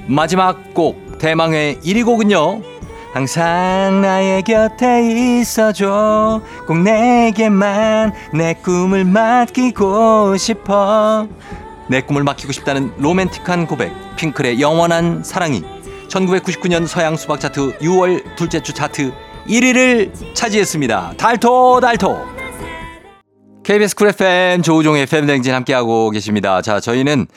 마지막 0.10 0.74
곡 0.74 1.18
대망의 1.18 1.78
1위 1.78 2.04
곡은요. 2.04 2.79
항상 3.14 4.02
나의 4.02 4.44
곁에 4.44 5.40
있어줘. 5.40 6.42
꼭 6.68 6.78
내게만 6.80 8.14
내 8.34 8.54
꿈을 8.54 9.04
맡기고 9.04 10.38
싶어. 10.38 11.28
내 11.90 12.02
꿈을 12.02 12.24
맡기고 12.24 12.52
싶다는 12.52 12.94
로맨틱한 12.98 13.66
고백 13.66 13.92
핑클의 14.16 14.62
영원한 14.62 15.24
사랑이 15.24 15.64
1999년 16.08 16.86
서양 16.86 17.16
수박 17.16 17.40
차트 17.40 17.80
6월 17.80 18.36
둘째 18.36 18.62
주 18.62 18.74
차트 18.74 19.12
1위를 19.48 20.12
차지했습니다. 20.36 21.14
달토 21.18 21.80
달토! 21.80 22.20
KBS 23.64 23.96
쿨 23.96 24.10
FM 24.10 24.62
조우종의 24.62 25.04
FM 25.04 25.26
댕진 25.26 25.54
함께하고 25.54 26.12
계십니다. 26.12 26.62
자 26.62 26.80
저희는 26.80 27.28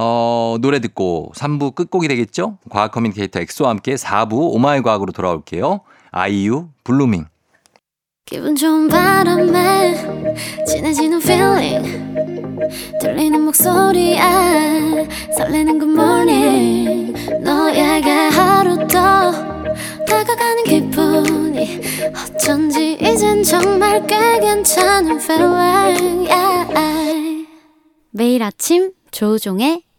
어, 0.00 0.58
노래 0.60 0.78
듣고 0.78 1.32
3부 1.34 1.74
끝곡이 1.74 2.06
되겠죠? 2.06 2.58
과학 2.70 2.92
communicator 2.92 3.40
엑소와 3.40 3.70
함께 3.70 3.96
4부 3.96 4.54
오마이 4.54 4.80
과학으로 4.80 5.10
돌아올게요. 5.10 5.80
아이유 6.12 6.68
Blueming. 6.84 7.24
기분 8.24 8.54
좋은 8.54 8.86
바람에 8.86 9.94
진해지는 10.66 11.20
feeling 11.20 12.14
들리는 13.00 13.40
목소리에 13.42 14.20
설레는 15.36 15.80
good 15.80 15.92
morning 16.00 17.12
너에게 17.40 18.10
하루 18.10 18.76
더 18.86 19.32
다가가는 20.06 20.64
기분이 20.64 21.80
어쩐지 22.14 22.98
이젠 23.00 23.42
정말 23.42 24.06
꽤 24.06 24.38
괜찮은 24.38 25.18
feeling 25.20 26.30
yeah. 26.30 27.48
매일 28.12 28.44
아침 28.44 28.92
조우종의 29.10 29.87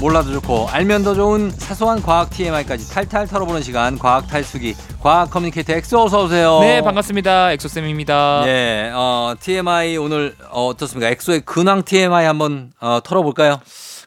몰라도 0.00 0.32
좋고 0.32 0.68
알면 0.68 1.02
더 1.02 1.12
좋은 1.14 1.50
사소한 1.50 2.00
과학 2.02 2.30
TMI까지 2.30 2.88
탈탈 2.88 3.26
털어보는 3.26 3.62
시간 3.62 3.98
과학 3.98 4.28
탈수기 4.28 4.76
과학 5.00 5.28
communicator 5.30 5.72
엑소 5.72 6.04
어서 6.04 6.24
오세요. 6.24 6.60
네 6.60 6.80
반갑습니다 6.82 7.50
엑소 7.52 7.66
쌤입니다 7.68 8.44
예, 8.46 8.92
어, 8.94 9.34
TMI 9.40 9.96
오늘 9.96 10.36
어, 10.50 10.66
어떻습니까? 10.68 11.10
엑소의 11.10 11.40
근황 11.40 11.82
TMI 11.82 12.24
한번 12.26 12.70
어, 12.80 13.00
털어볼까요? 13.02 13.60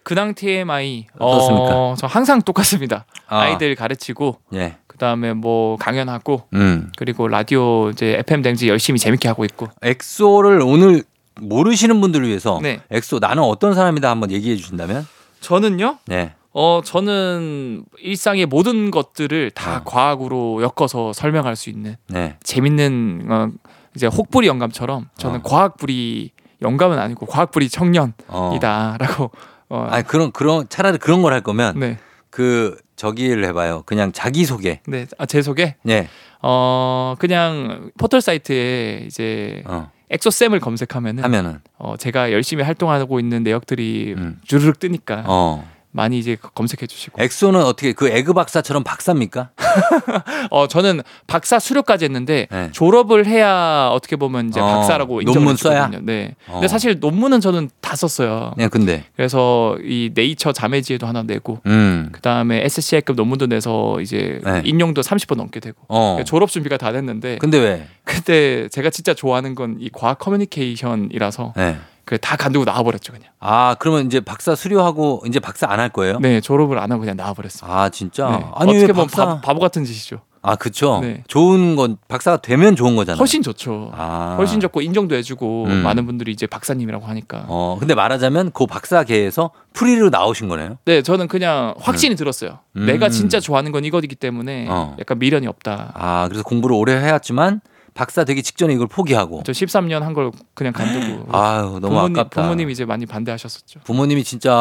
근황 0.04 0.34
TMI 0.34 1.08
어떻습니까? 1.20 1.76
어, 1.76 1.96
저 1.98 2.08
항상 2.08 2.42
똑같습니다 2.42 3.06
아. 3.28 3.40
아이들 3.42 3.76
가르치고 3.76 4.38
예, 4.54 4.78
그다음에 4.88 5.34
뭐 5.34 5.76
강연하고 5.76 6.44
음, 6.54 6.90
그리고 6.96 7.28
라디오 7.28 7.90
이제 7.90 8.16
FM 8.20 8.42
댕진 8.44 8.70
열심히 8.70 8.98
재밌게 8.98 9.28
하고 9.28 9.44
있고 9.44 9.68
엑소를 9.82 10.62
오늘 10.62 11.04
모르시는 11.40 12.00
분들을 12.00 12.28
위해서 12.28 12.60
네. 12.62 12.80
엑소 12.92 13.20
나는 13.20 13.44
어떤 13.44 13.74
사람이다 13.74 14.10
한번 14.10 14.32
얘기해 14.32 14.56
주신다면? 14.56 15.06
저는요 15.42 15.98
네, 16.06 16.34
어 16.54 16.82
저는 16.84 17.84
일상의 18.00 18.46
모든 18.46 18.90
것들을 18.92 19.52
다 19.52 19.78
어. 19.78 19.82
과학으로 19.84 20.62
엮어서 20.64 21.12
설명할 21.14 21.56
수 21.58 21.70
있는 21.70 21.98
네, 22.08 22.38
재밌는 22.44 23.26
어, 23.30 23.50
이제 23.96 24.08
혹부리 24.08 24.48
영감처럼 24.48 25.10
저는 25.18 25.40
어. 25.40 25.44
과학부리 25.44 26.32
영감은 26.62 26.98
아니고 27.00 27.26
과학부리 27.26 27.68
청년이다라고 27.70 29.24
어. 29.26 29.30
어, 29.70 29.88
아니 29.90 30.04
그런 30.06 30.32
그런 30.32 30.68
차라리 30.70 30.98
그런 30.98 31.22
걸 31.22 31.34
할 31.34 31.42
거면 31.42 31.80
네, 31.80 31.98
그 32.30 32.78
저기를 32.96 33.44
해봐요. 33.46 33.82
그냥 33.86 34.12
자기 34.12 34.46
소개. 34.46 34.80
네, 34.86 35.08
아, 35.18 35.26
제 35.26 35.42
소개 35.42 35.76
예, 35.90 36.08
어 36.42 37.16
그냥 37.18 37.90
포털 37.98 38.22
사이트에 38.22 39.06
이제 39.08 39.64
어, 39.66 39.90
엑소쌤을 40.12 40.60
검색하면은 40.60 41.24
하면은 41.24 41.60
어 41.78 41.96
제가 41.98 42.32
열심히 42.32 42.64
활동하고 42.64 43.20
있는 43.20 43.44
내역들이 43.44 44.16
음. 44.18 44.40
주르륵 44.44 44.80
뜨니까 44.80 45.24
어, 45.26 45.68
많이 45.92 46.20
이제 46.20 46.38
검색해 46.56 46.88
주시고 46.88 47.22
엑소는 47.22 47.62
어떻게 47.64 47.92
그 47.94 48.08
에그 48.08 48.34
박사처럼 48.34 48.84
박사입니까? 48.84 49.50
어 50.50 50.68
저는 50.68 51.02
박사 51.28 51.60
수료까지 51.60 52.06
했는데 52.06 52.48
네. 52.50 52.70
졸업을 52.72 53.26
해야 53.26 53.90
어떻게 53.92 54.16
보면 54.16 54.50
이제 54.50 54.60
어, 54.60 54.66
박사라고 54.66 55.22
논문 55.22 55.28
인정을 55.28 55.58
써야? 55.58 55.86
주거든요. 55.88 56.06
네. 56.06 56.36
어. 56.48 56.54
근데 56.54 56.68
사실 56.68 57.00
논문은 57.00 57.42
저는 57.42 57.70
다 57.82 57.96
썼어요. 57.96 58.54
네, 58.58 58.68
근데 58.70 59.04
그래서 59.16 59.78
이 59.84 60.12
네이처 60.14 60.54
자매지에도 60.54 61.08
하나 61.08 61.24
내고 61.24 61.60
음, 61.66 62.10
그다음에 62.12 62.64
SCI급 62.66 63.16
논문도 63.16 63.48
내서 63.48 64.00
이제 64.02 64.40
네. 64.44 64.62
인용도 64.64 65.02
30번 65.02 65.36
넘게 65.36 65.60
되고 65.60 65.78
어, 65.88 66.14
그러니까 66.14 66.24
졸업 66.24 66.50
준비가 66.50 66.78
다 66.78 66.92
됐는데 66.92 67.38
근데 67.40 67.58
왜? 67.60 67.88
그때 68.04 68.68
제가 68.70 68.90
진짜 68.90 69.14
좋아하는 69.14 69.56
건 69.56 69.72
이 69.82 69.90
과학 69.94 70.20
커뮤니케이션이라서 70.20 71.54
네. 71.56 71.78
그 72.06 72.24
다 72.24 72.36
관두고 72.36 72.66
나와버렸죠 72.66 73.14
그냥. 73.14 73.30
아 73.40 73.76
그러면 73.80 74.06
이제 74.06 74.20
박사 74.20 74.56
수료하고 74.56 75.24
이제 75.28 75.40
박사 75.40 75.68
안 75.70 75.80
할 75.80 75.90
거예요? 75.90 76.20
네 76.20 76.42
졸업을 76.42 76.78
안 76.80 76.92
하고 76.92 77.00
그냥 77.02 77.16
나와버렸습니다. 77.18 77.76
아 77.82 77.90
진짜? 77.90 78.30
네. 78.30 78.46
아니 78.56 78.72
왜 78.74 78.78
어떻게 78.80 78.94
보면 78.94 79.08
박사? 79.08 79.26
바, 79.26 79.42
바보 79.42 79.60
같은 79.60 79.84
짓이죠. 79.86 80.20
아 80.44 80.56
그쵸. 80.56 81.00
네. 81.04 81.24
좋은 81.28 81.76
건 81.76 81.98
박사가 82.08 82.38
되면 82.42 82.76
좋은 82.76 82.96
거잖아요. 82.96 83.20
훨씬 83.20 83.44
좋죠. 83.44 83.92
아. 83.96 84.36
훨씬 84.40 84.60
좋고 84.60 84.82
인정도 84.82 85.16
해주고 85.16 85.66
음. 85.66 85.84
많은 85.84 86.08
분들이 86.08 86.32
이제 86.32 86.48
박사님이라고 86.48 87.06
하니까. 87.06 87.46
어 87.48 87.78
근데 87.80 87.94
말하자면 87.94 88.52
그 88.54 88.66
박사계에서 88.66 89.52
프리로 89.74 90.10
나오신 90.10 90.48
거네요. 90.50 90.78
네 90.86 91.04
저는 91.04 91.28
그냥 91.28 91.76
확신이 91.80 92.16
들었어요. 92.16 92.58
음. 92.76 92.88
내가 92.88 93.10
진짜 93.10 93.40
좋아하는 93.40 93.72
건 93.72 93.86
이거이기 93.86 94.16
때문에 94.16 94.66
어. 94.70 94.96
약간 95.00 95.20
미련이 95.20 95.46
없다. 95.46 95.92
아 95.94 96.26
그래서 96.28 96.44
공부를 96.44 96.76
오래 96.76 96.94
해왔지만 96.96 97.62
박사 97.94 98.24
되기 98.24 98.42
직전에 98.42 98.74
이걸 98.74 98.88
포기하고. 98.88 99.44
저 99.46 99.52
13년 99.52 100.00
한 100.00 100.14
걸 100.14 100.32
그냥 100.54 100.72
간두고. 100.74 101.28
아유 101.36 101.80
너무 101.82 101.90
부모님, 101.96 102.20
아깝다. 102.20 102.42
부모님이 102.42 102.72
이제 102.72 102.86
많이 102.86 103.06
반대하셨었죠. 103.06 103.82
부모님이 103.84 104.24
진짜 104.24 104.52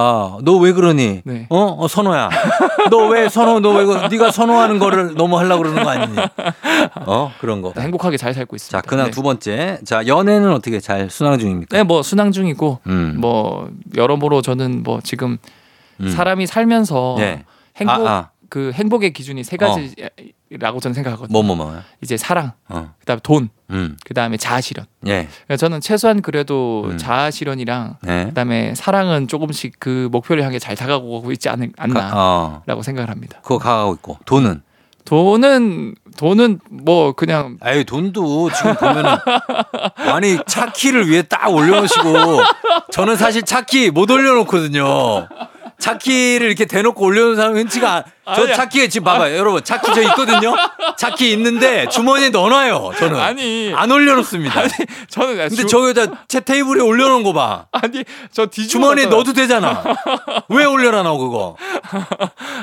너 0.43 0.59
왜 0.61 0.73
그러니? 0.73 1.23
네. 1.25 1.47
어? 1.49 1.77
어 1.79 1.88
선호야. 1.88 2.29
너 2.90 3.09
왜 3.09 3.29
선호? 3.29 3.61
너 3.61 3.71
왜 3.79 3.85
그 3.85 3.95
네가 4.14 4.31
선호하는 4.31 4.79
거를 4.79 5.14
너무 5.14 5.38
하려고 5.38 5.62
그러는 5.62 5.85
거 5.85 5.90
아니니? 5.90 6.16
어 7.07 7.33
그런 7.40 7.62
거. 7.62 7.73
행복하게 7.79 8.16
잘 8.16 8.35
살고 8.35 8.57
있습니다. 8.57 8.81
자 8.81 8.87
근황 8.88 9.07
네. 9.07 9.11
두 9.11 9.23
번째. 9.23 9.79
자 9.85 10.07
연애는 10.07 10.53
어떻게 10.53 10.81
잘 10.81 11.09
순항 11.11 11.38
중입니까? 11.38 11.77
네, 11.77 11.83
뭐 11.83 12.03
순항 12.03 12.33
중이고 12.33 12.81
음. 12.87 13.16
뭐 13.21 13.71
여러모로 13.97 14.43
저는 14.43 14.83
뭐 14.83 15.01
지금 15.03 15.38
음. 16.01 16.11
사람이 16.11 16.47
살면서 16.47 17.14
네. 17.19 17.45
행복 17.77 18.07
아, 18.07 18.11
아. 18.11 18.31
그 18.49 18.73
행복의 18.75 19.12
기준이 19.12 19.45
세 19.45 19.57
가지 19.57 19.95
라고 20.58 20.80
저는 20.80 20.94
생각하거든요. 20.94 21.32
뭐 21.32 21.42
뭐 21.42 21.54
뭐. 21.54 21.80
이제 22.02 22.16
사랑, 22.16 22.52
어. 22.68 22.92
그다음에 22.98 23.20
돈, 23.22 23.50
음. 23.70 23.96
그다음에 24.04 24.36
자아 24.36 24.60
실현. 24.60 24.84
예. 25.06 25.28
그러니까 25.46 25.56
저는 25.56 25.80
최소한 25.80 26.22
그래도 26.22 26.86
음. 26.90 26.98
자아 26.98 27.30
실현이랑 27.30 27.98
네. 28.02 28.24
그다음에 28.26 28.74
사랑은 28.74 29.28
조금씩 29.28 29.74
그 29.78 30.08
목표를 30.10 30.42
향해 30.42 30.58
잘 30.58 30.74
다가오고 30.74 31.30
있지 31.32 31.48
않, 31.48 31.60
가, 31.72 31.84
않나라고 31.84 32.80
어. 32.80 32.82
생각을 32.82 33.10
합니다. 33.10 33.38
그거 33.42 33.58
가고 33.58 33.94
있고 33.94 34.18
돈은 34.24 34.62
돈은 35.04 35.94
돈은 36.16 36.60
뭐 36.68 37.12
그냥 37.12 37.56
아유 37.60 37.84
돈도 37.84 38.50
지금 38.52 38.74
보면은 38.74 39.10
아니 39.96 40.36
차키를 40.46 41.08
위에 41.10 41.22
딱 41.22 41.48
올려놓으시고 41.52 42.02
저는 42.92 43.16
사실 43.16 43.42
차키 43.42 43.90
못 43.92 44.10
올려놓거든요. 44.10 45.28
차키를 45.81 46.47
이렇게 46.47 46.64
대놓고 46.66 47.05
올려놓은 47.05 47.37
사람 47.37 47.57
흔치가 47.57 47.97
안- 47.97 48.05
저 48.37 48.43
아니야. 48.43 48.55
차키에 48.55 48.88
지금 48.88 49.07
봐봐요 49.07 49.37
여러분 49.37 49.64
차키 49.64 49.93
저 49.93 50.03
있거든요. 50.03 50.55
차키 50.97 51.33
있는데 51.33 51.88
주머니에 51.88 52.29
넣어놔요. 52.29 52.93
저는 52.97 53.19
아니 53.19 53.73
안 53.75 53.90
올려놓습니다. 53.90 54.62
저는 55.09 55.37
근데 55.37 55.49
주- 55.57 55.66
저기다 55.66 56.27
제 56.29 56.38
테이블에 56.38 56.81
올려놓은 56.81 57.25
거 57.25 57.33
봐. 57.33 57.66
아니 57.73 58.05
저 58.31 58.47
뒤집어 58.47 58.71
주머니에 58.71 59.05
놨잖아. 59.07 59.16
넣어도 59.16 59.33
되잖아. 59.33 59.83
왜 60.49 60.64
올려놔 60.64 61.03
그거? 61.19 61.57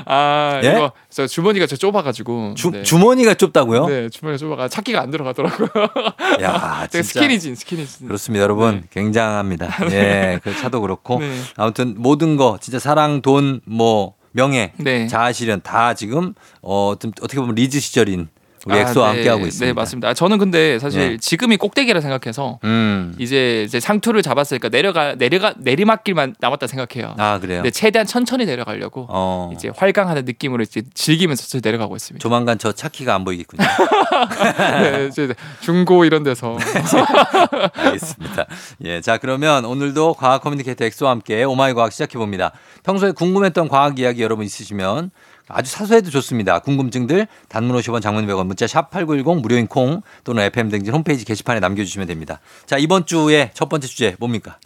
아 0.05 0.61
예? 0.63 0.69
이거 0.71 0.91
저 1.09 1.27
주머니가 1.27 1.65
저 1.67 1.75
좁아가지고 1.75 2.53
주, 2.55 2.69
네. 2.71 2.83
주머니가 2.83 3.33
좁다고요? 3.33 3.87
네 3.87 4.09
주머니가 4.09 4.37
좁아가 4.37 4.67
찾기가 4.69 5.01
안 5.01 5.11
들어가더라고요. 5.11 5.67
야, 6.43 6.87
진짜. 6.89 7.03
스키니진 7.03 7.55
스키니진. 7.55 8.07
그렇습니다, 8.07 8.43
여러분. 8.43 8.83
굉장합니다. 8.91 9.67
예, 9.91 10.39
그 10.43 10.55
차도 10.55 10.81
그렇고. 10.81 11.19
네. 11.19 11.37
아무튼 11.57 11.95
모든 11.97 12.37
거, 12.37 12.57
진짜 12.61 12.79
사랑, 12.79 13.06
돈, 13.21 13.61
뭐, 13.65 14.15
명예, 14.31 14.73
네. 14.77 15.07
자아실현 15.07 15.61
다 15.61 15.93
지금, 15.93 16.33
어, 16.61 16.93
좀 16.99 17.11
어떻게 17.21 17.39
보면 17.39 17.55
리즈 17.55 17.79
시절인 17.79 18.29
우리 18.67 18.77
아, 18.77 18.81
엑소와 18.81 19.07
네. 19.11 19.15
함께 19.15 19.29
하고 19.29 19.45
있습니다. 19.45 19.65
네 19.65 19.73
맞습니다. 19.73 20.13
저는 20.13 20.37
근데 20.37 20.77
사실 20.79 21.11
네. 21.11 21.17
지금이 21.17 21.55
꼭대기라 21.57 22.01
생각해서 22.01 22.59
음. 22.65 23.15
이제 23.17 23.63
이제 23.63 23.79
상투를 23.79 24.21
잡았으니까 24.21 24.69
내려가 24.69 25.15
내려가 25.15 25.53
내리막길만 25.57 26.35
남았다 26.39 26.67
생각해요. 26.67 27.15
아, 27.17 27.39
그래요? 27.39 27.59
근데 27.59 27.71
최대한 27.71 28.05
천천히 28.05 28.45
내려가려고 28.45 29.07
어. 29.09 29.51
이제 29.55 29.71
활강하는 29.73 30.25
느낌으로 30.25 30.63
이제 30.63 30.81
즐기면서 30.93 31.47
저 31.47 31.59
내려가고 31.63 31.95
있습니다. 31.95 32.21
조만간 32.21 32.57
저 32.59 32.73
차키가 32.73 33.15
안 33.15 33.23
보이겠군요. 33.23 33.63
네, 34.81 35.07
이제 35.09 35.33
중고 35.61 36.03
이런 36.03 36.23
데서 36.23 36.57
알겠습니다. 37.73 38.45
예, 38.83 38.99
자 39.01 39.17
그러면 39.17 39.63
오늘도 39.63 40.15
과학 40.15 40.41
커뮤니케이터 40.41 40.83
엑소와 40.83 41.11
함께 41.11 41.43
오마이 41.45 41.73
과학 41.73 41.93
시작해 41.93 42.17
봅니다. 42.17 42.51
평소에 42.83 43.11
궁금했던 43.11 43.69
과학 43.69 43.97
이야기 43.99 44.21
여러분 44.21 44.45
있으시면 44.45 45.11
아주 45.49 45.71
사소해도 45.71 46.09
좋습니다. 46.09 46.59
궁금증들 46.59 47.27
단문 47.47 47.77
50원 47.77 48.01
장문 48.01 48.27
100원 48.27 48.47
문자 48.57 48.65
샵 48.65 48.89
8910 48.89 49.41
무료인 49.41 49.67
콩 49.67 50.01
또는 50.23 50.43
FM 50.45 50.69
대행진 50.69 50.91
홈페이지 50.91 51.23
게시판에 51.23 51.59
남겨주시면 51.59 52.07
됩니다. 52.07 52.39
자 52.65 52.77
이번 52.79 53.05
주에 53.05 53.51
첫 53.53 53.69
번째 53.69 53.87
주제 53.87 54.15
뭡니까? 54.19 54.57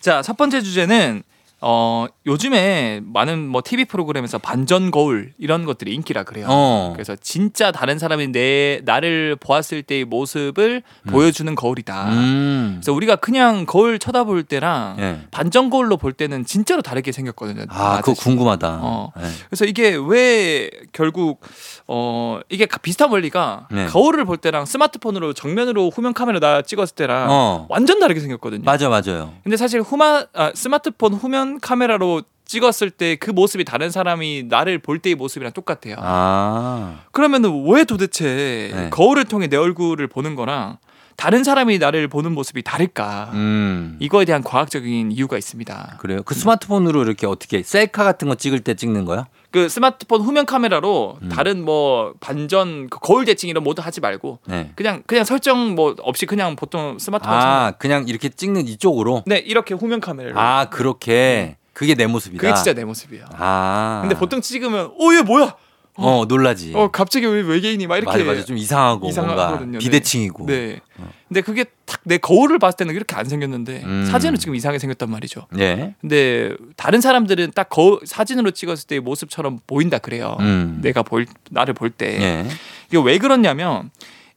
자, 0.00 0.22
첫 0.22 0.36
번째 0.36 0.60
주제는 0.60 1.22
어, 1.60 2.06
요즘에 2.24 3.00
많은 3.02 3.48
뭐 3.48 3.62
TV 3.64 3.84
프로그램에서 3.86 4.38
반전 4.38 4.92
거울 4.92 5.32
이런 5.38 5.64
것들이 5.64 5.92
인기라 5.92 6.22
그래요. 6.22 6.46
어. 6.48 6.90
그래서 6.94 7.16
진짜 7.16 7.72
다른 7.72 7.98
사람이 7.98 8.28
내 8.28 8.80
나를 8.84 9.34
보았을 9.40 9.82
때의 9.82 10.04
모습을 10.04 10.82
보여주는 11.08 11.52
거울이다. 11.56 12.10
음. 12.10 12.70
그래서 12.76 12.92
우리가 12.92 13.16
그냥 13.16 13.66
거울 13.66 13.98
쳐다볼 13.98 14.44
때랑 14.44 14.96
예. 15.00 15.20
반전 15.32 15.68
거울로 15.68 15.96
볼 15.96 16.12
때는 16.12 16.44
진짜로 16.44 16.80
다르게 16.80 17.10
생겼거든요. 17.10 17.64
아, 17.70 17.96
나 17.96 18.00
그거. 18.02 18.14
궁금하다. 18.14 18.78
어. 18.82 19.12
예. 19.18 19.22
그래서 19.48 19.64
이게 19.64 19.96
왜 20.00 20.70
결국 20.92 21.40
어 21.88 22.38
이게 22.50 22.66
가- 22.66 22.78
비슷한 22.78 23.10
원리가 23.10 23.66
네. 23.72 23.86
거울을 23.86 24.24
볼 24.26 24.36
때랑 24.36 24.64
스마트폰으로 24.64 25.32
정면으로 25.32 25.90
후면 25.90 26.14
카메라 26.14 26.38
나 26.38 26.62
찍었을 26.62 26.94
때랑 26.94 27.26
어. 27.30 27.66
완전 27.68 27.98
다르게 27.98 28.20
생겼거든요. 28.20 28.62
맞아, 28.64 28.88
맞아요. 28.88 29.32
근데 29.42 29.56
사실 29.56 29.80
후마 29.80 30.24
아, 30.34 30.52
스마트폰 30.54 31.14
후면 31.14 31.47
카메라로 31.60 32.22
찍었을 32.44 32.90
때 32.90 33.16
그 33.16 33.30
모습이 33.30 33.64
다른 33.64 33.90
사람이 33.90 34.44
나를 34.48 34.78
볼 34.78 34.98
때의 34.98 35.14
모습이랑 35.16 35.52
똑같아요. 35.52 35.96
아, 35.98 37.00
그러면은 37.12 37.66
왜 37.70 37.84
도대체 37.84 38.70
네. 38.74 38.90
거울을 38.90 39.24
통해 39.24 39.48
내 39.48 39.56
얼굴을 39.56 40.06
보는 40.06 40.34
거랑 40.34 40.78
다른 41.18 41.42
사람이 41.42 41.78
나를 41.78 42.06
보는 42.06 42.30
모습이 42.30 42.62
다를까? 42.62 43.30
음. 43.34 43.96
이거에 43.98 44.24
대한 44.24 44.44
과학적인 44.44 45.10
이유가 45.10 45.36
있습니다. 45.36 45.96
그래요? 45.98 46.22
그 46.22 46.32
스마트폰으로 46.32 47.02
이렇게 47.02 47.26
어떻게 47.26 47.64
셀카 47.64 48.04
같은 48.04 48.28
거 48.28 48.36
찍을 48.36 48.60
때 48.60 48.74
찍는 48.74 49.04
거야? 49.04 49.26
그 49.50 49.68
스마트폰 49.68 50.20
후면 50.20 50.46
카메라로 50.46 51.18
음. 51.20 51.28
다른 51.28 51.64
뭐 51.64 52.14
반전 52.20 52.88
그 52.88 53.00
거울 53.00 53.24
대칭 53.24 53.50
이런 53.50 53.64
모드 53.64 53.80
하지 53.80 54.00
말고 54.00 54.38
네. 54.46 54.70
그냥 54.76 55.02
그냥 55.06 55.24
설정 55.24 55.74
뭐 55.74 55.96
없이 56.02 56.24
그냥 56.24 56.54
보통 56.54 57.00
스마트폰 57.00 57.34
아, 57.34 57.72
그냥 57.72 58.06
이렇게 58.06 58.28
찍는 58.28 58.68
이쪽으로? 58.68 59.24
네 59.26 59.38
이렇게 59.38 59.74
후면 59.74 59.98
카메라로 60.00 60.38
아, 60.38 60.66
그렇게. 60.70 61.56
그게 61.72 61.96
내 61.96 62.06
모습이다. 62.06 62.40
그게 62.40 62.54
진짜 62.54 62.74
내 62.74 62.84
모습이에요. 62.84 63.24
아. 63.32 63.98
근데 64.02 64.14
보통 64.16 64.40
찍으면 64.40 64.92
어얘 65.00 65.22
뭐야? 65.22 65.56
어, 65.98 66.24
놀라지. 66.26 66.72
어 66.74 66.88
갑자기 66.90 67.26
왜 67.26 67.40
외계인이 67.42 67.86
막 67.86 67.96
이렇게 67.96 68.10
맞아, 68.18 68.24
맞아. 68.24 68.44
좀 68.44 68.56
이상하고 68.56 69.08
이상하거든요. 69.08 69.56
뭔가 69.58 69.66
네. 69.72 69.78
비대칭이고. 69.78 70.46
네. 70.46 70.80
어. 70.98 71.08
근데 71.28 71.40
그게 71.42 71.64
딱 71.84 71.98
내 72.08 72.16
거울을 72.16 72.58
봤을 72.58 72.78
때는 72.78 72.94
이렇게 72.94 73.14
안 73.16 73.26
생겼는데 73.26 73.82
음. 73.84 74.06
사진은 74.10 74.38
지금 74.38 74.54
이상하게 74.54 74.78
생겼단 74.78 75.10
말이죠. 75.10 75.46
예. 75.58 75.94
근데 76.00 76.54
다른 76.76 77.02
사람들은 77.02 77.52
딱 77.54 77.68
거울 77.68 78.00
사진으로 78.04 78.50
찍었을 78.50 78.86
때의 78.86 79.00
모습처럼 79.00 79.58
보인다 79.66 79.98
그래요. 79.98 80.36
음. 80.40 80.78
내가 80.82 81.02
볼 81.02 81.26
나를 81.50 81.74
볼 81.74 81.90
때. 81.90 82.18
예. 82.20 82.46
이게 82.88 82.98
왜 83.04 83.18
그렇냐면 83.18 83.90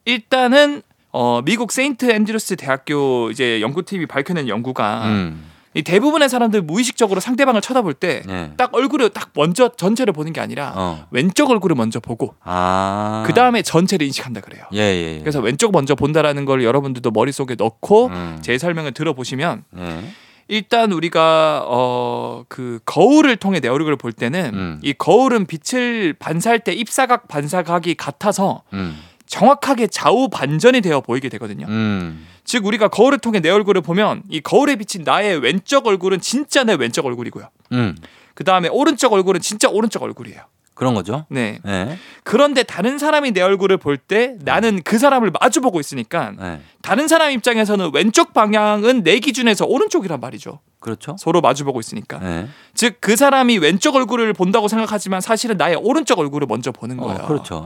일단은 0.04 0.82
어 1.14 1.42
미국 1.44 1.72
세인트 1.72 2.12
앤드루스 2.12 2.58
대학교 2.58 3.32
이제 3.32 3.62
연구팀이 3.62 4.06
밝혀낸 4.06 4.50
연구가 4.50 5.06
음. 5.08 5.51
이 5.74 5.82
대부분의 5.84 6.28
사람들 6.30 6.62
무의식적으로 6.64 7.20
상대방을 7.20 7.62
쳐다볼 7.62 7.94
때딱 7.94 8.30
예. 8.30 8.52
얼굴을 8.72 9.10
딱 9.12 9.30
먼저 9.34 9.70
전체를 9.70 10.14
보는 10.14 10.34
게 10.34 10.42
아니라 10.42 10.74
어. 10.76 11.06
왼쪽 11.12 11.50
얼굴을 11.50 11.76
먼저 11.76 12.00
보고 12.00 12.36
아. 12.44 13.24
그 13.26 13.34
다음에 13.34 13.62
전체를 13.62 14.06
인식한다 14.06 14.42
그래요. 14.42 14.64
예, 14.74 14.80
예. 14.80 15.16
예. 15.16 15.20
그래서 15.20 15.40
왼쪽 15.40 15.72
먼저 15.72 15.96
본다라는 15.96 16.46
걸 16.46 16.64
여러분들도 16.64 17.12
머릿속에 17.12 17.56
넣고 17.56 18.08
음. 18.08 18.40
제 18.42 18.58
설명을 18.58 18.92
들어보시면 18.92 19.64
예. 19.78 20.04
일단 20.48 20.92
우리가 20.92 21.64
어 21.68 22.22
그 22.52 22.80
거울을 22.86 23.38
통해 23.38 23.60
내 23.60 23.68
얼굴을 23.68 23.96
볼 23.98 24.12
때는 24.12 24.52
음. 24.54 24.80
이 24.82 24.94
거울은 24.94 25.46
빛을 25.46 26.14
반사할 26.20 26.60
때 26.60 26.74
입사각 26.74 27.28
반사각이 27.28 27.96
같아서 27.96 28.64
음. 28.74 28.98
정확하게 29.32 29.88
좌우 29.88 30.28
반전이 30.28 30.82
되어 30.82 31.00
보이게 31.00 31.30
되거든요. 31.30 31.66
음. 31.70 32.28
즉 32.44 32.66
우리가 32.66 32.90
거울을 32.90 33.18
통해 33.20 33.40
내 33.40 33.50
얼굴을 33.50 33.82
보면 33.82 34.24
이 34.30 34.42
거울에 34.42 34.76
비친 34.76 35.04
나의 35.06 35.40
왼쪽 35.40 35.88
얼굴은 35.88 36.20
진짜 36.20 36.66
내 36.66 36.74
왼쪽 36.74 37.06
얼굴이고요. 37.06 37.48
음. 37.72 37.96
그 38.36 38.44
다음에 38.44 38.68
오른쪽 38.68 39.14
얼굴은 39.14 39.40
진짜 39.40 39.70
오른쪽 39.70 40.04
얼굴이에요. 40.04 40.42
그런 40.74 40.96
거죠? 40.96 41.26
네. 41.30 41.60
예. 41.68 41.98
그런데 42.24 42.64
다른 42.64 42.98
사람이 42.98 43.32
내 43.32 43.42
얼굴을 43.42 43.78
볼 43.78 43.98
때 43.98 44.36
나는 44.42 44.82
그 44.84 44.98
사람을 44.98 45.32
마주 45.40 45.62
보고 45.62 45.80
있으니까 45.80 46.34
예. 46.42 46.60
다른 46.82 47.08
사람 47.08 47.32
입장에서는 47.32 47.92
왼쪽 47.94 48.34
방향은 48.34 49.04
내 49.04 49.20
기준에서 49.20 49.66
오른쪽이란 49.66 50.20
말이죠. 50.20 50.60
그렇죠? 50.80 51.16
서로 51.20 51.40
마주 51.40 51.64
보고 51.66 51.80
있으니까. 51.80 52.20
예. 52.24 52.48
즉그 52.74 53.16
사람이 53.16 53.60
왼쪽 53.60 53.96
얼굴을 53.96 54.34
본다고 54.34 54.68
생각하지만 54.68 55.22
사실은 55.22 55.56
나의 55.58 55.76
오른쪽 55.76 56.20
얼굴을 56.20 56.48
먼저 56.48 56.72
보는 56.72 56.98
거예요. 56.98 57.20
어, 57.24 57.28
그렇죠. 57.28 57.66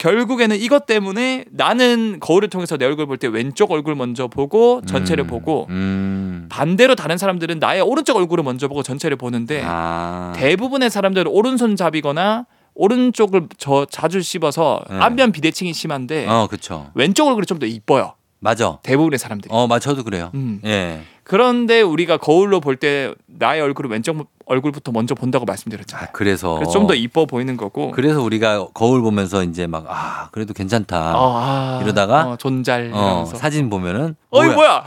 예. 0.00 0.08
결국에는 0.08 0.56
이것 0.56 0.86
때문에 0.86 1.44
나는 1.50 2.18
거울을 2.20 2.48
통해서 2.48 2.76
내 2.76 2.84
얼굴 2.84 3.06
볼 3.06 3.18
때 3.18 3.26
왼쪽 3.28 3.72
얼굴 3.72 3.94
먼저 3.94 4.28
보고 4.28 4.80
전체를 4.86 5.24
음. 5.24 5.26
보고 5.26 5.66
음. 5.70 6.46
반대로 6.48 6.94
다른 6.94 7.18
사람들은 7.18 7.58
나의 7.58 7.80
오른쪽 7.82 8.16
얼굴을 8.16 8.44
먼저 8.44 8.68
보고 8.68 8.82
전체를 8.82 9.16
보는데 9.16 9.62
아. 9.64 10.32
대부분의 10.36 10.90
사람들은 10.90 11.30
오른손잡이거나 11.30 12.46
오른쪽을 12.74 13.48
저 13.58 13.86
자주 13.90 14.22
씹어서 14.22 14.82
네. 14.88 14.98
안면 14.98 15.32
비대칭이 15.32 15.72
심한데 15.72 16.26
어, 16.28 16.46
그렇죠. 16.48 16.90
왼쪽 16.94 17.26
얼굴이 17.26 17.44
좀 17.46 17.58
더 17.58 17.66
이뻐요. 17.66 18.14
맞아. 18.40 18.78
대부분의 18.84 19.18
사람들이. 19.18 19.48
어, 19.52 19.66
맞 19.66 19.80
저도 19.80 20.04
그래요. 20.04 20.30
음. 20.34 20.60
예. 20.64 21.00
그런데 21.28 21.82
우리가 21.82 22.16
거울로 22.16 22.58
볼 22.60 22.76
때 22.78 23.12
나의 23.26 23.60
얼굴을 23.60 23.90
왼쪽 23.90 24.30
얼굴부터 24.46 24.92
먼저 24.92 25.14
본다고 25.14 25.44
말씀드렸잖아요. 25.44 26.06
아, 26.08 26.12
그래서 26.12 26.54
그래서 26.54 26.72
좀 26.72 26.86
더 26.86 26.94
이뻐 26.94 27.26
보이는 27.26 27.56
거고. 27.58 27.90
그래서 27.90 28.22
우리가 28.22 28.68
거울 28.72 29.02
보면서 29.02 29.44
이제 29.44 29.66
막 29.66 29.84
아, 29.88 30.30
그래도 30.32 30.54
괜찮다. 30.54 31.18
어, 31.18 31.36
아, 31.36 31.80
이러다가 31.82 32.30
어, 32.30 32.36
존잘 32.36 32.90
어. 32.94 33.26
사진 33.36 33.68
보면은 33.68 34.16
어이 34.30 34.48
뭐야? 34.48 34.84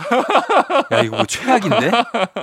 야, 0.93 1.01
이거 1.03 1.17
뭐 1.17 1.25
최악인데? 1.25 1.91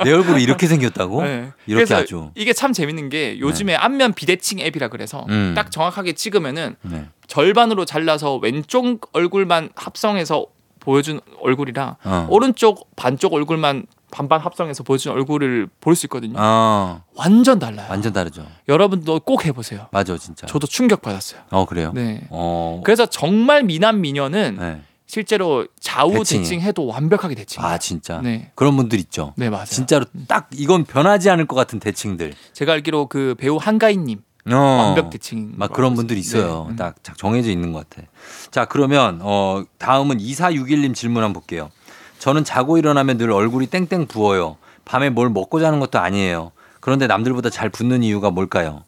내 0.04 0.12
얼굴이 0.12 0.42
이렇게 0.44 0.68
생겼다고? 0.68 1.22
네. 1.24 1.50
이렇게 1.66 1.92
아주. 1.92 2.30
이게 2.36 2.52
참 2.52 2.72
재밌는 2.72 3.08
게 3.08 3.40
요즘에 3.40 3.74
안면 3.74 4.12
비대칭 4.12 4.60
앱이라 4.60 4.86
그래서 4.88 5.26
음. 5.28 5.54
딱 5.56 5.72
정확하게 5.72 6.12
찍으면은 6.12 6.76
네. 6.82 7.06
절반으로 7.26 7.84
잘라서 7.84 8.36
왼쪽 8.36 9.08
얼굴만 9.12 9.70
합성해서 9.74 10.46
보여준 10.88 11.20
얼굴이랑 11.42 11.96
어. 12.02 12.26
오른쪽 12.30 12.88
반쪽 12.96 13.34
얼굴만 13.34 13.84
반반 14.10 14.40
합성해서 14.40 14.84
보여준 14.84 15.12
얼굴을 15.12 15.68
볼 15.82 15.94
수 15.94 16.06
있거든요. 16.06 16.32
어, 16.38 17.02
완전 17.14 17.58
달라요. 17.58 17.86
완전 17.90 18.14
다르죠. 18.14 18.46
여러분도 18.70 19.20
꼭 19.20 19.44
해보세요. 19.44 19.88
맞아, 19.92 20.16
진짜. 20.16 20.46
저도 20.46 20.66
충격 20.66 21.02
받았어요. 21.02 21.42
어, 21.50 21.66
그래요? 21.66 21.92
네. 21.94 22.22
어. 22.30 22.80
그래서 22.84 23.04
정말 23.04 23.64
미남 23.64 24.00
미녀는 24.00 24.56
네. 24.58 24.80
실제로 25.04 25.66
좌우 25.78 26.10
대칭이. 26.14 26.42
대칭해도 26.44 26.86
완벽하게 26.86 27.34
대칭. 27.34 27.62
아, 27.62 27.76
진짜. 27.76 28.22
네. 28.22 28.50
그런 28.54 28.74
분들 28.78 28.98
있죠. 29.00 29.34
네 29.36 29.50
맞아요. 29.50 29.66
진짜로 29.66 30.06
딱 30.26 30.48
이건 30.54 30.84
변하지 30.84 31.28
않을 31.28 31.44
것 31.46 31.54
같은 31.54 31.78
대칭들. 31.80 32.32
제가 32.54 32.72
알기로 32.72 33.08
그 33.08 33.34
배우 33.38 33.56
한가인님 33.58 34.20
어. 34.52 34.56
완벽 34.58 35.10
대칭. 35.10 35.52
막 35.56 35.72
그런 35.72 35.94
분들이 35.94 36.20
있어요. 36.20 36.64
네. 36.68 36.74
음. 36.74 36.76
딱 36.76 36.96
정해져 37.16 37.50
있는 37.50 37.72
것 37.72 37.88
같아. 37.88 38.06
자, 38.50 38.64
그러면 38.64 39.20
어 39.22 39.64
다음은 39.78 40.18
2461님 40.18 40.94
질문 40.94 41.22
한번 41.22 41.34
볼게요. 41.34 41.70
저는 42.18 42.44
자고 42.44 42.78
일어나면 42.78 43.18
늘 43.18 43.30
얼굴이 43.30 43.66
땡땡 43.66 44.06
부어요. 44.06 44.56
밤에 44.84 45.10
뭘 45.10 45.30
먹고 45.30 45.60
자는 45.60 45.80
것도 45.80 45.98
아니에요. 45.98 46.52
그런데 46.80 47.06
남들보다 47.06 47.50
잘 47.50 47.68
붓는 47.68 48.02
이유가 48.02 48.30
뭘까요? 48.30 48.84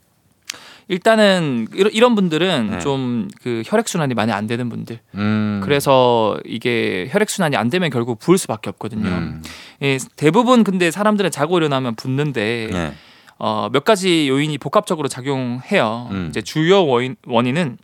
일단은 0.90 1.68
이런, 1.72 1.92
이런 1.92 2.14
분들은 2.16 2.70
네. 2.70 2.78
좀그 2.80 3.62
혈액 3.64 3.86
순환이 3.86 4.14
많이 4.14 4.32
안 4.32 4.48
되는 4.48 4.68
분들. 4.68 4.98
음. 5.14 5.60
그래서 5.62 6.36
이게 6.44 7.06
혈액 7.10 7.30
순환이 7.30 7.56
안 7.56 7.70
되면 7.70 7.90
결국 7.90 8.18
부을 8.18 8.38
수밖에 8.38 8.70
없거든요. 8.70 9.08
음. 9.08 9.42
예, 9.82 9.98
대부분 10.16 10.64
근데 10.64 10.90
사람들은 10.90 11.30
자고 11.30 11.58
일어나면 11.58 11.94
붓는데 11.94 12.70
네. 12.72 12.92
어, 13.40 13.70
몇 13.72 13.84
가지 13.84 14.28
요인이 14.28 14.58
복합적으로 14.58 15.08
작용해요. 15.08 16.08
음. 16.10 16.26
이제 16.28 16.42
주요 16.42 16.86
원인, 16.86 17.16
원인은 17.26 17.78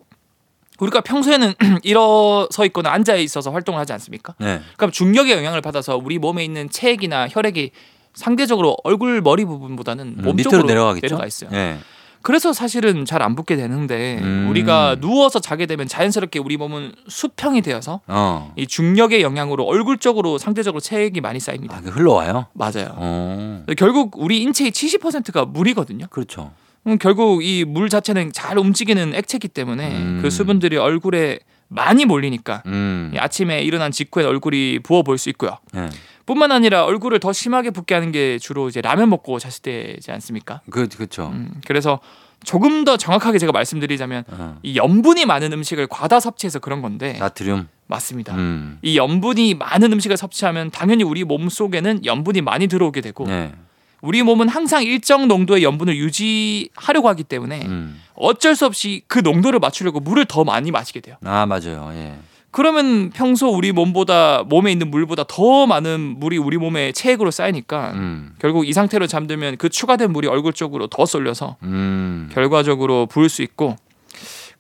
우리가 0.79 1.01
평소에는 1.01 1.55
일어서 1.83 2.67
있거나 2.67 2.93
앉아 2.93 3.17
있어서 3.17 3.51
활동을 3.51 3.81
하지 3.81 3.95
않습니까? 3.95 4.35
네. 4.39 4.61
그럼 4.77 4.93
중력의 4.93 5.35
영향을 5.35 5.63
받아서 5.63 5.97
우리 5.97 6.19
몸에 6.19 6.45
있는 6.45 6.69
체액이나 6.69 7.29
혈액이 7.31 7.71
상대적으로 8.13 8.77
얼굴 8.85 9.23
머리 9.23 9.47
부분보다는 9.47 10.17
음, 10.19 10.23
몸 10.23 10.37
밑으로 10.37 10.51
쪽으로 10.51 10.69
내려가겠죠. 10.69 11.07
내려가 11.07 11.27
있어요. 11.27 11.49
네. 11.51 11.79
그래서 12.27 12.53
사실은 12.53 13.05
잘 13.05 13.23
안 13.23 13.35
붓게 13.37 13.55
되는데 13.57 14.19
음. 14.21 14.47
우리가 14.51 14.97
누워서 15.01 15.39
자게 15.39 15.67
되면 15.67 15.87
자연스럽게 15.87 16.41
우리 16.41 16.57
몸은 16.57 16.93
수평이 17.09 17.63
되어서 17.63 18.01
어. 18.09 18.53
이 18.57 18.67
중력의 18.67 19.23
영향으로 19.23 19.65
얼굴 19.65 19.97
쪽으로 19.99 20.37
상대적으로 20.39 20.81
체액이 20.81 21.21
많이 21.21 21.39
쌓입니다. 21.41 21.77
아, 21.77 21.81
그 21.81 21.89
흘러와요? 21.91 22.47
맞아요. 22.53 22.95
어. 22.97 23.65
결국 23.79 24.15
우리 24.17 24.43
인체의 24.43 24.73
70%가 24.73 25.45
물이거든요. 25.47 26.07
그렇죠. 26.11 26.53
음, 26.89 26.99
결국 26.99 27.45
이 27.45 27.65
물 27.65 27.89
자체는 27.89 28.33
잘 28.33 28.59
움직이는 28.59 29.15
액체이기 29.15 29.47
때문에 29.49 29.89
음. 29.97 30.19
그 30.21 30.29
수분들이 30.31 30.77
얼굴에 30.77 31.39
많이 31.69 32.05
몰리니까 32.05 32.63
음. 32.67 33.13
이 33.15 33.19
아침에 33.19 33.63
일어난 33.63 33.91
직후에 33.93 34.25
얼굴이 34.25 34.81
부어 34.85 35.03
보일 35.03 35.19
수 35.19 35.29
있고요. 35.31 35.59
네. 35.73 35.89
뿐만 36.27 36.53
아니라 36.53 36.85
얼굴을 36.85 37.21
더 37.21 37.33
심하게 37.33 37.71
붓게 37.71 37.95
하는 37.95 38.13
게 38.13 38.39
주로 38.39 38.69
이제 38.69 38.81
라면 38.81 39.09
먹고 39.11 39.39
잤을 39.39 39.63
때지 39.63 40.11
않습니까? 40.11 40.61
그 40.71 40.89
그렇죠. 40.89 41.29
음, 41.33 41.61
그래서 41.67 42.01
조금 42.45 42.85
더 42.85 42.97
정확하게 42.97 43.39
제가 43.39 43.53
말씀드리자면 43.53 44.25
어. 44.29 44.59
이 44.63 44.77
염분이 44.77 45.25
많은 45.25 45.53
음식을 45.53 45.87
과다 45.87 46.21
섭취해서 46.21 46.59
그런 46.59 46.83
건데 46.83 47.17
나트륨. 47.19 47.69
맞습니다. 47.87 48.35
음. 48.35 48.79
이 48.83 48.97
염분이 48.99 49.55
많은 49.55 49.93
음식을 49.93 50.17
섭취하면 50.17 50.71
당연히 50.71 51.05
우리 51.05 51.23
몸 51.25 51.49
속에는 51.49 52.05
염분이 52.05 52.43
많이 52.43 52.67
들어오게 52.67 53.01
되고 53.01 53.27
네. 53.27 53.53
우리 54.01 54.23
몸은 54.23 54.49
항상 54.49 54.83
일정 54.83 55.29
농도의 55.29 55.63
염분을 55.63 55.97
유지하려고 55.97 57.09
하기 57.09 57.25
때문에 57.25 57.65
음. 57.67 58.01
어쩔 58.15 58.55
수 58.55 58.67
없이 58.67 59.03
그 59.07 59.21
농도를 59.21 59.59
맞추려고 59.61 60.01
물을 60.01 60.25
더 60.25 60.45
많이 60.45 60.71
마시게 60.71 61.01
돼요. 61.01 61.17
아, 61.25 61.47
맞아요. 61.47 61.91
예. 61.95 62.15
그러면 62.57 63.11
평소 63.11 63.51
우리 63.51 63.71
몸보다 63.71 64.43
몸에 64.49 64.73
있는 64.73 64.91
물보다 64.91 65.25
더 65.29 65.67
많은 65.67 66.01
물이 66.19 66.39
우리 66.39 66.57
몸에 66.57 66.91
체액으로 66.93 67.31
쌓이니까 67.31 67.91
음. 67.93 68.33
결국 68.39 68.67
이 68.67 68.73
상태로 68.73 69.07
잠들면 69.07 69.59
그 69.59 69.69
추가된 69.69 70.11
물이 70.11 70.27
얼굴 70.27 70.55
쪽으로 70.55 70.87
더 70.87 71.05
쏠려서 71.05 71.57
음. 71.65 72.31
결과적으로 72.33 73.05
부을 73.05 73.29
수 73.29 73.43
있고 73.43 73.77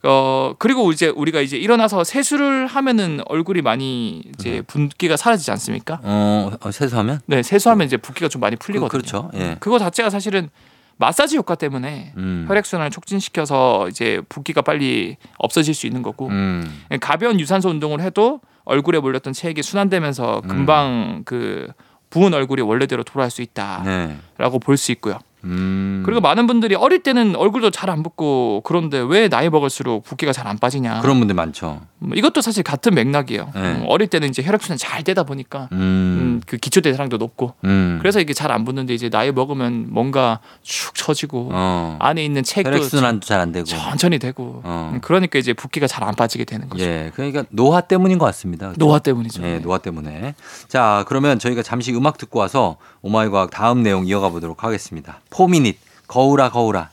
어 0.03 0.55
그리고 0.59 0.93
이제 0.93 1.09
우리가 1.09 1.41
이제 1.41 1.57
일어나서 1.57 2.05
세수를 2.05 2.67
하면은 2.67 3.21
얼굴이 3.29 3.63
많이 3.63 4.25
이제 4.39 4.61
붓기가 4.67 5.17
사라지지 5.17 5.51
않습니까? 5.53 5.99
어, 6.03 6.51
어, 6.61 6.71
세수하면? 6.71 7.21
네 7.25 7.43
세수하면 7.43 7.87
이제 7.87 7.97
붓기가 7.97 8.29
좀 8.29 8.41
많이 8.41 8.57
풀리거든요. 8.57 8.91
그 8.91 8.97
렇죠. 8.99 9.31
예. 9.37 9.57
그거 9.59 9.79
자체가 9.79 10.11
사실은 10.11 10.51
마사지 10.99 11.37
효과 11.37 11.55
때문에 11.55 12.13
음. 12.17 12.45
혈액 12.49 12.65
순환을 12.65 12.91
촉진시켜서 12.91 13.89
이제 13.89 14.23
붓기가 14.29 14.63
빨리 14.63 15.17
없어질 15.39 15.75
수 15.75 15.87
있는 15.87 16.03
거고 16.03 16.29
음. 16.29 16.85
가벼운 17.01 17.39
유산소 17.39 17.69
운동을 17.69 18.01
해도 18.01 18.41
얼굴에 18.65 18.99
몰렸던 18.99 19.33
체액이 19.33 19.63
순환되면서 19.63 20.43
금방 20.43 21.23
그 21.25 21.69
부은 22.11 22.35
얼굴이 22.35 22.63
원래대로 22.63 23.05
돌아올 23.05 23.31
수 23.31 23.43
있다라고 23.43 23.85
네. 23.85 24.59
볼수 24.61 24.93
있고요. 24.93 25.19
음. 25.47 26.03
그리고 26.05 26.21
많은 26.21 26.47
분들이 26.47 26.75
어릴 26.75 27.03
때는 27.03 27.37
얼굴도 27.37 27.71
잘 27.71 27.87
안 27.91 28.03
붓고 28.03 28.63
그런데 28.65 28.99
왜 28.99 29.29
나이 29.29 29.49
먹을수록 29.49 30.03
붓기가 30.05 30.33
잘 30.33 30.47
안 30.47 30.59
빠지냐. 30.59 31.01
그런 31.01 31.19
분들 31.19 31.35
많죠. 31.35 31.81
뭐 31.99 32.17
이것도 32.17 32.41
사실 32.41 32.63
같은 32.63 32.95
맥락이에요. 32.95 33.51
네. 33.55 33.61
음, 33.61 33.85
어릴 33.87 34.09
때는 34.09 34.29
이제 34.29 34.43
혈액 34.43 34.61
순환 34.63 34.77
잘 34.77 35.03
되다 35.05 35.23
보니까 35.23 35.69
음, 35.73 35.79
음. 35.79 36.43
그 36.47 36.57
기초 36.57 36.81
대사량도 36.81 37.17
높고 37.17 37.55
음. 37.65 37.99
그래서 38.01 38.21
이게 38.21 38.33
잘 38.35 38.51
안 38.53 38.65
붓는데 38.65 38.93
이제 38.95 39.09
나이 39.09 39.33
먹으면 39.33 39.87
뭔가 39.91 40.41
축 40.63 40.95
처지고 40.95 41.51
어. 41.53 41.97
안에 42.01 42.25
있는 42.25 42.43
체액도 42.43 42.71
혈액순환도 42.71 43.27
잘 43.27 43.41
안 43.41 43.53
되고. 43.53 43.65
천천히 43.65 44.19
되고 44.19 44.63
어. 44.65 44.91
음, 44.95 45.01
그러니까 45.01 45.39
이제 45.39 45.53
붓기가 45.53 45.87
잘 45.87 46.05
안 46.05 46.15
빠지게 46.15 46.45
되는 46.45 46.69
거죠. 46.69 46.85
예. 46.85 47.11
그러니까 47.15 47.45
노화 47.51 47.81
때문인 47.81 48.19
것 48.19 48.27
같습니다. 48.27 48.67
그렇죠? 48.67 48.79
노화 48.79 48.99
때문이죠. 48.99 49.43
예, 49.45 49.59
노화 49.59 49.79
때문에. 49.79 50.35
자, 50.69 51.05
그러면 51.09 51.39
저희가 51.39 51.63
잠시 51.63 51.93
음악 51.95 52.19
듣고 52.19 52.39
와서 52.39 52.77
오마이 53.03 53.29
과학 53.31 53.51
다음 53.51 53.83
내용 53.83 54.07
이어가 54.07 54.29
보도록 54.29 54.63
하겠습니다. 54.65 55.21
포미닛, 55.37 55.77
거울아, 56.09 56.49
거울아. 56.49 56.89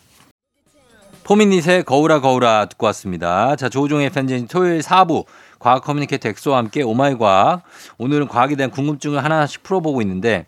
포미닛의 1.23 1.85
거울아, 1.85 2.19
거울아 2.19 2.65
듣고 2.65 2.87
왔습니다. 2.87 3.55
자, 3.55 3.69
조우종의 3.69 4.09
FM 4.09 4.16
대행진 4.16 4.49
토요일 4.49 4.81
4부. 4.81 5.23
과학 5.59 5.81
커뮤니케이터 5.81 6.27
엑소와 6.27 6.57
함께 6.57 6.83
오마이 6.83 7.17
과학. 7.17 7.61
오늘은 7.97 8.27
과학에 8.27 8.57
대한 8.57 8.69
궁금증을 8.69 9.23
하나씩 9.23 9.63
풀어보고 9.63 10.01
있는데 10.01 10.45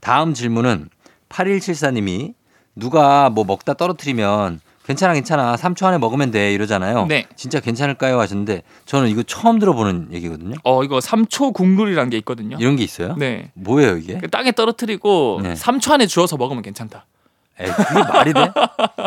다음 0.00 0.34
질문은 0.34 0.90
8174님이 1.30 2.34
누가 2.76 3.30
뭐 3.30 3.44
먹다 3.44 3.72
떨어뜨리면 3.72 4.60
괜찮아, 4.84 5.14
괜찮아. 5.14 5.56
3초 5.56 5.86
안에 5.86 5.96
먹으면 5.96 6.30
돼. 6.30 6.52
이러잖아요. 6.52 7.06
네. 7.06 7.26
진짜 7.34 7.60
괜찮을까요? 7.60 8.20
하셨는데 8.20 8.62
저는 8.84 9.08
이거 9.08 9.22
처음 9.22 9.58
들어보는 9.58 10.08
얘기거든요. 10.12 10.56
어 10.64 10.84
이거 10.84 10.98
3초 10.98 11.54
국룰이라는 11.54 12.10
게 12.10 12.18
있거든요. 12.18 12.58
이런 12.60 12.76
게 12.76 12.84
있어요? 12.84 13.14
네. 13.16 13.52
뭐예요 13.54 13.96
이게? 13.96 14.18
그 14.18 14.28
땅에 14.28 14.52
떨어뜨리고 14.52 15.40
네. 15.42 15.54
3초 15.54 15.92
안에 15.92 16.06
주워서 16.06 16.36
먹으면 16.36 16.62
괜찮다. 16.62 17.06
에이, 17.60 17.70
그게 17.70 18.02
말이 18.12 18.32
돼? 18.32 18.50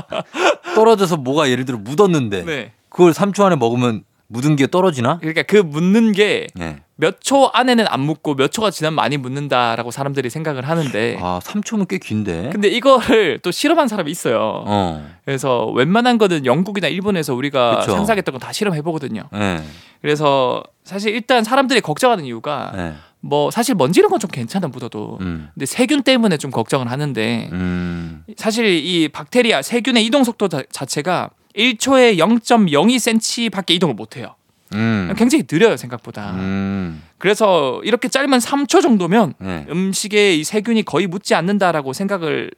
떨어져서 0.75 1.17
뭐가 1.17 1.49
예를 1.49 1.65
들어 1.65 1.77
묻었는데 1.77 2.43
네. 2.45 2.71
그걸 2.89 3.11
3초 3.13 3.43
안에 3.43 3.55
먹으면 3.55 4.03
묻은 4.27 4.55
게 4.55 4.67
떨어지나? 4.67 5.17
그러니까 5.19 5.43
그 5.43 5.57
묻는 5.57 6.13
게 6.13 6.47
몇초 6.95 7.37
네. 7.37 7.49
안에는 7.53 7.85
안 7.89 7.99
묻고 7.99 8.35
몇 8.35 8.51
초가 8.51 8.71
지나면 8.71 8.95
많이 8.95 9.17
묻는다라고 9.17 9.91
사람들이 9.91 10.29
생각을 10.29 10.67
하는데 10.69 11.17
아 11.21 11.39
3초면 11.43 11.87
꽤 11.89 11.97
긴데. 11.97 12.49
근데 12.51 12.69
이거를 12.69 13.39
또 13.39 13.51
실험한 13.51 13.89
사람이 13.89 14.09
있어요. 14.09 14.63
어. 14.65 15.05
그래서 15.25 15.65
웬만한 15.71 16.17
거는 16.17 16.45
영국이나 16.45 16.87
일본에서 16.87 17.33
우리가 17.35 17.79
그쵸. 17.79 17.91
상상했던 17.91 18.33
거다 18.33 18.53
실험해 18.53 18.81
보거든요. 18.83 19.23
네. 19.33 19.61
그래서 20.01 20.63
사실 20.85 21.13
일단 21.13 21.43
사람들이 21.43 21.81
걱정하는 21.81 22.23
이유가 22.23 22.71
네. 22.75 22.93
뭐 23.21 23.51
사실 23.51 23.75
먼지 23.75 23.99
이런 23.99 24.09
건 24.09 24.19
좀 24.19 24.29
괜찮아 24.31 24.67
묻어도 24.67 25.17
음. 25.21 25.49
근데 25.53 25.65
세균 25.65 26.01
때문에 26.03 26.37
좀 26.37 26.51
걱정을 26.51 26.89
하는데 26.91 27.49
음. 27.51 28.23
사실 28.37 28.65
이 28.67 29.07
박테리아 29.09 29.61
세균의 29.61 30.05
이동 30.05 30.23
속도 30.23 30.47
자, 30.47 30.63
자체가 30.71 31.29
1초에 31.55 32.17
0.02cm밖에 32.17 33.71
이동을 33.71 33.95
못 33.95 34.17
해요. 34.17 34.35
음. 34.73 35.13
굉장히 35.17 35.43
느려요 35.51 35.75
생각보다. 35.77 36.31
음. 36.31 37.01
그래서 37.17 37.81
이렇게 37.83 38.07
짧은 38.07 38.29
3초 38.37 38.81
정도면 38.81 39.33
네. 39.39 39.65
음식에 39.69 40.35
이 40.35 40.43
세균이 40.43 40.83
거의 40.83 41.07
묻지 41.07 41.35
않는다라고 41.35 41.93
생각을 41.93 42.51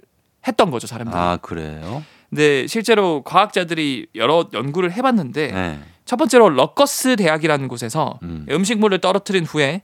했던 0.47 0.69
거죠 0.71 0.85
사람들이. 0.87 1.17
아 1.17 1.37
그래요? 1.41 2.03
근데 2.29 2.67
실제로 2.67 3.21
과학자들이 3.23 4.07
여러 4.15 4.47
연구를 4.53 4.91
해봤는데 4.91 5.47
네. 5.51 5.79
첫 6.05 6.17
번째로 6.17 6.49
러커스 6.49 7.15
대학이라는 7.15 7.67
곳에서 7.67 8.19
음. 8.23 8.45
음식물을 8.49 8.99
떨어뜨린 8.99 9.45
후에 9.45 9.81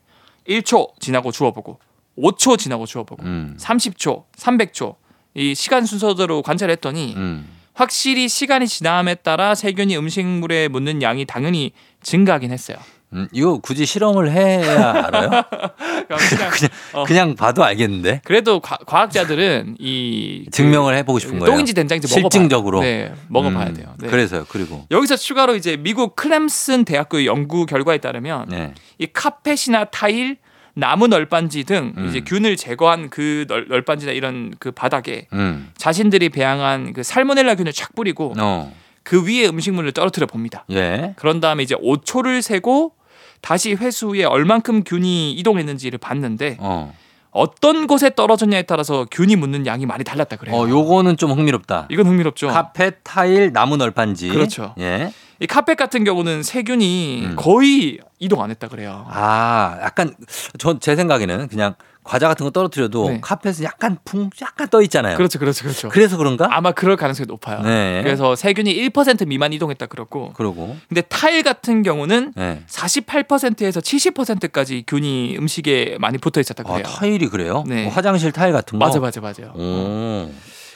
1초 0.50 1.00
지나고 1.00 1.32
주워보고 1.32 1.80
5초 2.18 2.58
지나고 2.58 2.86
주워보고 2.86 3.24
음. 3.24 3.58
30초, 3.60 4.26
300초 4.36 4.96
이 5.36 5.56
시간 5.56 5.86
순서대로 5.86 6.42
관찰했더니 6.42 7.14
음. 7.16 7.48
확실히 7.74 8.28
시간이 8.28 8.68
지남에 8.68 9.16
따라 9.16 9.56
세균이 9.56 9.96
음식물에 9.98 10.68
묻는 10.68 11.02
양이 11.02 11.26
당연히 11.26 11.72
증가하긴 12.02 12.52
했어요. 12.52 12.78
음. 13.14 13.28
이거 13.32 13.58
굳이 13.58 13.86
실험을 13.86 14.32
해야 14.32 15.06
알아요? 15.08 15.30
그냥 16.08 16.52
그냥 16.52 16.72
어. 16.94 17.04
그냥 17.06 17.36
봐도 17.36 17.64
알겠는데. 17.64 18.22
그래도 18.24 18.60
과, 18.60 18.78
과학자들은 18.86 19.78
이 19.80 20.46
증명을 20.52 20.96
해보고 20.98 21.20
싶은 21.20 21.36
그 21.36 21.40
거예요. 21.40 21.52
똥인지 21.52 21.74
된장인지 21.74 22.08
먹어봐야 22.08 22.22
실증적으로. 22.22 22.82
네, 22.82 23.14
먹어봐야 23.28 23.68
음. 23.68 23.74
돼요. 23.74 23.94
네. 24.00 24.08
그래서요. 24.10 24.46
그리고 24.50 24.86
여기서 24.92 25.16
추가로 25.16 25.56
이제 25.56 25.78
미국 25.78 26.16
클램슨 26.16 26.86
대학교 26.86 27.26
연구 27.26 27.66
결과에 27.66 27.98
따르면 27.98 28.50
네. 28.50 28.74
이 29.00 29.08
카펫이나 29.08 29.86
타일, 29.86 30.38
나무 30.76 31.08
널빤지 31.08 31.64
등 31.64 31.94
음. 31.98 32.08
이제 32.08 32.22
균을 32.22 32.56
제거한 32.56 33.10
그 33.10 33.46
널, 33.48 33.68
널빤지나 33.68 34.12
이런 34.12 34.54
그 34.60 34.72
바닥에 34.72 35.28
음. 35.34 35.72
자신들이 35.78 36.30
배양한 36.30 36.94
그 36.94 37.04
살모넬라 37.04 37.56
균을 37.56 37.74
착 37.74 37.96
뿌리고 37.96 38.34
어. 38.38 38.72
그 39.04 39.26
위에 39.26 39.48
음식물을 39.48 39.92
떨어뜨려 39.92 40.28
봅니다. 40.28 40.66
예. 40.72 41.14
그런 41.18 41.40
다음에 41.40 41.64
이제 41.64 41.74
5초를 41.76 42.42
세고 42.44 42.94
다시 43.42 43.74
회수 43.74 44.10
후에 44.10 44.24
얼만큼 44.24 44.84
균이 44.84 45.34
이동했는지를 45.34 46.00
봤는데 46.00 46.58
어. 46.60 46.94
어떤 47.32 47.86
곳에 47.88 48.10
떨어졌냐에 48.16 48.64
따라서 48.64 49.06
균이 49.10 49.36
묻는 49.36 49.66
양이 49.68 49.86
많이 49.86 50.04
달랐다 50.04 50.36
그래요. 50.38 50.56
어, 50.56 50.68
요거는 50.68 51.18
좀 51.18 51.32
흥미롭다. 51.32 51.88
이건 51.90 52.08
흥미롭죠. 52.08 52.48
카펫, 52.48 52.98
타일, 53.04 53.54
나무 53.54 53.78
널판지. 53.78 54.30
그렇죠. 54.30 54.74
예. 54.80 55.14
이 55.40 55.48
카펫 55.48 55.78
같은 55.78 56.04
경우는 56.04 56.44
세균이 56.44 57.24
음. 57.28 57.36
거의 57.38 58.00
이동 58.18 58.42
안 58.44 58.50
했다 58.50 58.68
그래요. 58.68 59.06
아, 59.10 59.78
약간 59.84 60.14
전 60.58 60.80
제 60.80 60.96
생각에는 60.96 61.48
그냥 61.48 61.76
과자 62.10 62.28
같은 62.28 62.44
거 62.44 62.50
떨어뜨려도 62.50 63.08
네. 63.08 63.20
카펫은 63.22 63.64
약간 63.64 64.00
풍 64.04 64.32
약간 64.42 64.68
떠 64.70 64.82
있잖아요. 64.82 65.16
그렇죠, 65.16 65.38
그렇죠, 65.38 65.62
그렇죠. 65.62 65.90
그래서 65.90 66.18
그런가? 66.18 66.48
아마 66.50 66.72
그럴 66.72 66.96
가능성이 66.96 67.28
높아요. 67.28 67.62
네. 67.62 68.02
그래서 68.04 68.36
세균이 68.36 68.74
1% 68.90 69.28
미만 69.28 69.54
이동했다 69.54 69.86
그렇고, 69.86 70.34
그러고. 70.34 70.76
근데 70.88 71.02
타일 71.02 71.44
같은 71.44 71.84
경우는 71.84 72.34
네. 72.36 72.64
48%에서 72.68 73.80
70%까지 73.80 74.86
균이 74.88 75.38
음식에 75.38 75.98
많이 76.00 76.18
붙어 76.18 76.40
있었다 76.42 76.64
아, 76.66 76.72
그래요. 76.72 76.84
타일이 76.84 77.28
그래요? 77.28 77.64
네. 77.68 77.84
뭐 77.84 77.94
화장실 77.94 78.32
타일 78.32 78.54
같은 78.54 78.80
거. 78.80 78.84
맞아, 78.84 79.00
맞아, 79.00 79.22
맞아요. 79.22 79.54
오. 79.54 80.32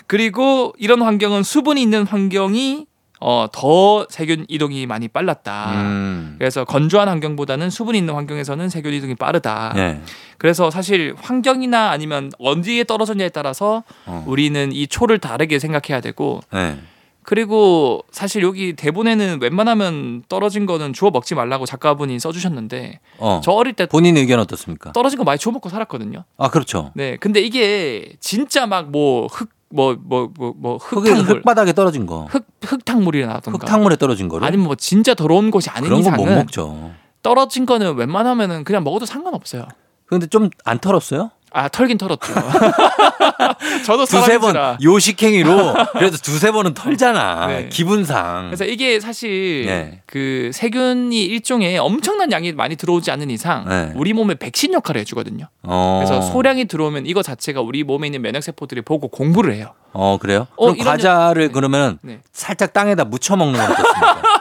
그리고 0.05 0.75
이런 0.77 1.01
환경은 1.01 1.41
수분이 1.41 1.81
있는 1.81 2.05
환경이 2.05 2.86
어, 3.26 3.47
더 3.53 4.05
세균 4.09 4.45
이동이 4.49 4.86
많이 4.86 5.07
빨랐다. 5.07 5.71
음. 5.82 6.36
그래서 6.38 6.65
건조한 6.65 7.07
환경보다는 7.07 7.69
수분이 7.69 7.97
있는 7.97 8.13
환경에서는 8.15 8.67
세균 8.67 8.93
이동이 8.93 9.15
빠르다. 9.15 9.71
네. 9.76 10.01
그래서 10.38 10.69
사실 10.69 11.15
환경이나 11.17 11.89
아니면 11.91 12.32
어디에 12.38 12.84
떨어졌냐에 12.84 13.30
따라서 13.30 13.84
어. 14.05 14.26
우리는 14.28 14.74
이 14.74 14.88
초를 14.88 15.19
다르게 15.19 15.57
생각해야 15.57 16.01
되고 16.01 16.41
네. 16.51 16.78
그리고 17.26 18.03
사실 18.11 18.43
여기 18.43 18.74
대본에는 18.74 19.39
웬만하면 19.41 20.24
떨어진 20.28 20.65
거는 20.65 20.91
주워 20.91 21.09
먹지 21.09 21.36
말라고 21.36 21.65
작가분이 21.65 22.19
써주셨는데 22.19 22.99
어. 23.19 23.39
저 23.41 23.53
어릴 23.53 23.71
때 23.71 23.86
본인 23.86 24.17
의견 24.17 24.41
어떻습니까? 24.41 24.91
떨어진 24.91 25.17
거 25.17 25.24
많이 25.24 25.39
주워 25.39 25.53
먹고 25.53 25.69
살았거든요. 25.69 26.26
아, 26.38 26.49
그렇죠. 26.49 26.91
네, 26.95 27.15
근데 27.15 27.39
이게 27.39 28.11
진짜 28.19 28.65
막 28.67 28.89
뭐 28.91 29.28
흙 29.32 29.47
뭐 29.74 29.95
뭐 29.95 30.32
뭐 30.38 30.53
뭐 30.57 30.78
흙탕물 30.78 31.38
흙바닥에 31.38 31.74
떨어진 31.74 32.05
거. 32.05 32.26
흙 32.30 32.45
흙탕물이라던가 32.63 33.51
흙탕물에 33.51 33.95
떨어진 33.97 34.28
거를 34.30 34.47
아니면 34.47 34.65
뭐 34.67 34.76
진짜 34.76 35.13
더러운 35.13 35.51
곳이 35.51 35.69
아닌 35.69 35.86
그런 35.89 36.01
건못 36.03 36.19
이상은 36.21 36.36
먹죠. 36.39 36.91
떨어진 37.21 37.65
거는 37.65 37.95
웬만하면은 37.95 38.63
그냥 38.63 38.84
먹어도 38.84 39.05
상관없어요. 39.05 39.67
근데 40.05 40.28
좀 40.28 40.49
안 40.65 40.78
털었어요? 40.80 41.32
아 41.54 41.70
털긴 41.70 41.99
털었죠. 41.99 42.34
저도 43.86 44.06
두세 44.06 44.39
번 44.39 44.54
사람이라. 44.54 44.78
요식행위로 44.82 45.74
그래도 45.93 46.18
두세 46.18 46.51
번은 46.51 46.74
털잖아. 46.74 47.47
네. 47.47 47.70
기분상. 47.70 48.47
그래서 48.47 48.66
이게 48.66 48.99
사실 48.99 49.66
네. 49.68 50.01
그 50.08 50.49
세균이 50.54 51.24
일종의 51.24 51.78
엄청난 51.78 52.32
양이 52.32 52.51
많이 52.54 52.76
들어오지 52.76 53.12
않는 53.12 53.30
이상 53.30 53.66
네. 53.70 53.91
우리 53.95 54.14
몸에 54.14 54.34
백신 54.34 54.74
역할을 54.74 54.99
해주거든요. 55.01 55.47
어. 55.62 56.04
그래서 56.04 56.22
소량이 56.22 56.66
들어오면 56.66 57.06
이거 57.06 57.22
자체가 57.22 57.62
우리 57.62 57.84
몸에 57.84 58.08
있는 58.08 58.22
면역 58.24 58.41
세포들이 58.41 58.82
보고 58.82 59.08
공부를 59.08 59.54
해요. 59.54 59.74
어 59.93 60.18
그래요? 60.20 60.47
어, 60.56 60.72
그럼 60.74 60.78
과자를 60.86 61.47
네. 61.47 61.54
그러면 61.54 61.99
네. 62.01 62.20
살짝 62.32 62.74
땅에다 62.74 63.06
묻혀 63.06 63.36
먹는 63.36 63.60
건 63.60 63.72
어떻습니까? 63.72 64.24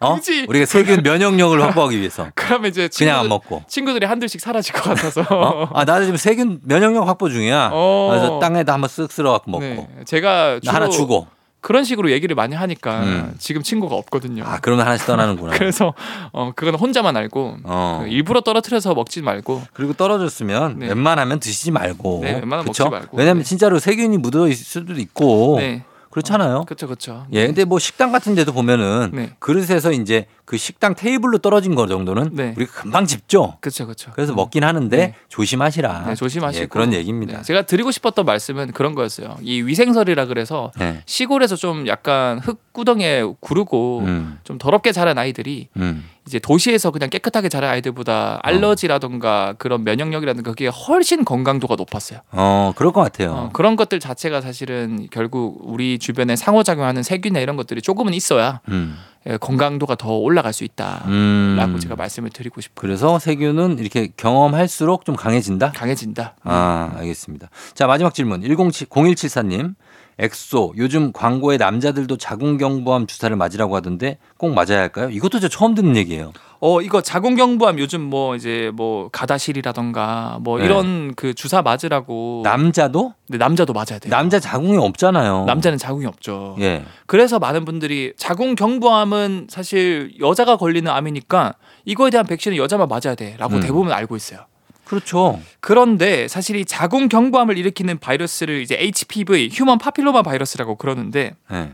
어? 0.00 0.14
굳이. 0.14 0.46
우리가 0.48 0.66
세균 0.66 1.02
면역력을 1.02 1.60
확보하기 1.62 1.98
위해서 1.98 2.28
그러면 2.34 2.70
이제 2.70 2.88
그냥 2.96 3.16
안 3.18 3.22
친구들, 3.22 3.28
먹고. 3.28 3.64
친구들이 3.68 4.06
한둘씩 4.06 4.40
사라질 4.40 4.74
것 4.74 4.82
같아서. 4.84 5.22
어? 5.30 5.68
아 5.72 5.84
나도 5.84 6.04
지금 6.04 6.16
세균 6.16 6.60
면역력 6.64 7.06
확보 7.08 7.28
중이야. 7.28 7.70
어. 7.72 8.08
그래서 8.10 8.38
땅에다 8.38 8.72
한번 8.74 8.88
쓱 8.88 9.10
쓸어 9.10 9.32
갖고 9.32 9.50
먹고 9.50 9.64
네, 9.64 9.88
제가 10.04 10.60
하나 10.66 10.88
주고. 10.88 11.26
그런 11.60 11.82
식으로 11.82 12.10
얘기를 12.10 12.36
많이 12.36 12.54
하니까 12.54 13.00
음. 13.04 13.34
지금 13.38 13.62
친구가 13.62 13.94
없거든요. 13.96 14.44
아 14.44 14.58
그러면 14.60 14.84
하나씩 14.86 15.06
떠나는구나. 15.06 15.52
그래서 15.56 15.94
어 16.32 16.52
그건 16.54 16.74
혼자만 16.74 17.16
알고 17.16 17.56
어. 17.64 18.00
그 18.04 18.10
일부러 18.10 18.42
떨어뜨려서 18.42 18.92
먹지 18.92 19.22
말고 19.22 19.62
그리고 19.72 19.94
떨어졌으면 19.94 20.80
네. 20.80 20.88
웬만하면 20.88 21.40
드시지 21.40 21.70
말고. 21.70 22.20
네, 22.22 22.32
웬만하면 22.34 22.66
그쵸? 22.66 22.84
먹지 22.84 22.90
말고. 23.00 23.16
왜냐면 23.16 23.42
네. 23.44 23.48
진짜로 23.48 23.78
세균이 23.78 24.18
묻어 24.18 24.46
있을 24.46 24.62
수도 24.82 24.92
있고 25.00 25.56
네 25.58 25.84
그렇잖아요. 26.14 26.64
그렇죠 26.64 26.86
그렇죠. 26.86 27.26
예, 27.32 27.46
근데 27.46 27.64
뭐 27.64 27.80
식당 27.80 28.12
같은 28.12 28.36
데도 28.36 28.52
보면은 28.52 29.10
네. 29.12 29.32
그릇에서 29.40 29.90
이제 29.90 30.26
그 30.44 30.56
식당 30.56 30.94
테이블로 30.94 31.38
떨어진 31.38 31.74
거 31.74 31.88
정도는 31.88 32.30
네. 32.32 32.54
우리가 32.56 32.82
금방 32.82 33.04
짚죠. 33.04 33.58
그렇죠 33.60 33.84
그렇죠. 33.84 34.12
그래서 34.14 34.32
먹긴 34.32 34.62
하는데 34.62 34.96
네. 34.96 35.14
조심하시라. 35.28 36.04
네, 36.06 36.14
조심하시고 36.14 36.62
예, 36.62 36.66
그런 36.66 36.92
얘기입니다. 36.92 37.38
네, 37.38 37.42
제가 37.42 37.62
드리고 37.62 37.90
싶었던 37.90 38.24
말씀은 38.24 38.70
그런 38.70 38.94
거였어요. 38.94 39.38
이 39.42 39.62
위생설이라 39.62 40.26
그래서 40.26 40.70
네. 40.78 41.02
시골에서 41.04 41.56
좀 41.56 41.88
약간 41.88 42.38
흙 42.38 42.72
구덩이에 42.72 43.24
구르고 43.40 44.02
음, 44.06 44.38
좀 44.44 44.58
더럽게 44.58 44.92
자란 44.92 45.18
아이들이 45.18 45.68
음. 45.76 46.04
이제 46.26 46.38
도시에서 46.38 46.90
그냥 46.90 47.10
깨끗하게 47.10 47.48
자란 47.48 47.70
아이들보다 47.70 48.40
알러지라던가 48.42 49.54
그런 49.58 49.84
면역력이라든가 49.84 50.50
그게 50.52 50.68
훨씬 50.68 51.24
건강도가 51.24 51.76
높았어요. 51.76 52.20
어, 52.32 52.72
그럴 52.76 52.92
것 52.92 53.02
같아요. 53.02 53.32
어, 53.32 53.50
그런 53.52 53.76
것들 53.76 54.00
자체가 54.00 54.40
사실은 54.40 55.08
결국 55.10 55.58
우리 55.62 55.98
주변에 55.98 56.36
상호작용하는 56.36 57.02
세균이나 57.02 57.40
이런 57.40 57.56
것들이 57.56 57.82
조금은 57.82 58.14
있어야 58.14 58.60
음. 58.68 58.96
예, 59.26 59.38
건강도가 59.38 59.94
더 59.94 60.16
올라갈 60.16 60.52
수 60.52 60.64
있다라고 60.64 61.08
음. 61.08 61.78
제가 61.80 61.96
말씀을 61.96 62.30
드리고 62.30 62.60
싶어요. 62.60 62.74
그래서 62.76 63.18
세균은 63.18 63.78
이렇게 63.78 64.08
경험할수록 64.16 65.04
좀 65.04 65.16
강해진다? 65.16 65.72
강해진다. 65.72 66.36
아, 66.42 66.92
알겠습니다. 66.96 67.48
자, 67.72 67.86
마지막 67.86 68.14
질문. 68.14 68.42
107, 68.42 68.88
0174님. 68.88 69.74
엑소, 70.18 70.74
요즘 70.76 71.12
광고에 71.12 71.56
남자들도 71.56 72.16
자궁경부암 72.16 73.06
주사를 73.06 73.34
맞으라고 73.36 73.74
하던데 73.76 74.18
꼭 74.36 74.54
맞아야 74.54 74.80
할까요? 74.80 75.10
이것도 75.10 75.40
저 75.40 75.48
처음 75.48 75.74
듣는 75.74 75.96
얘기예요. 75.96 76.32
어 76.60 76.80
이거 76.80 77.02
자궁경부암 77.02 77.78
요즘 77.78 78.00
뭐 78.00 78.36
이제 78.36 78.70
뭐 78.74 79.08
가다실이라던가 79.10 80.38
뭐 80.40 80.58
네. 80.58 80.64
이런 80.64 81.14
그 81.14 81.34
주사 81.34 81.60
맞으라고 81.60 82.40
남자도? 82.44 83.12
근데 83.26 83.38
남자도 83.38 83.72
맞아야 83.72 83.98
돼요. 83.98 84.10
남자 84.10 84.40
자궁이 84.40 84.78
없잖아요. 84.78 85.44
남자는 85.46 85.76
자궁이 85.78 86.06
없죠. 86.06 86.56
예. 86.60 86.84
그래서 87.06 87.38
많은 87.38 87.64
분들이 87.64 88.14
자궁경부암은 88.16 89.48
사실 89.50 90.14
여자가 90.20 90.56
걸리는 90.56 90.90
암이니까 90.90 91.54
이거에 91.84 92.10
대한 92.10 92.26
백신은 92.26 92.56
여자만 92.56 92.88
맞아야 92.88 93.14
돼라고 93.14 93.56
음. 93.56 93.60
대부분 93.60 93.92
알고 93.92 94.16
있어요. 94.16 94.46
그렇죠. 94.84 95.40
그런데 95.60 96.28
사실 96.28 96.56
이 96.56 96.64
자궁 96.64 97.08
경부암을 97.08 97.58
일으키는 97.58 97.98
바이러스를 97.98 98.60
이제 98.60 98.76
HPV 98.78 99.50
human 99.52 99.78
papilloma 99.78 100.22
바이러스라고 100.22 100.76
그러는데 100.76 101.34
예. 101.52 101.72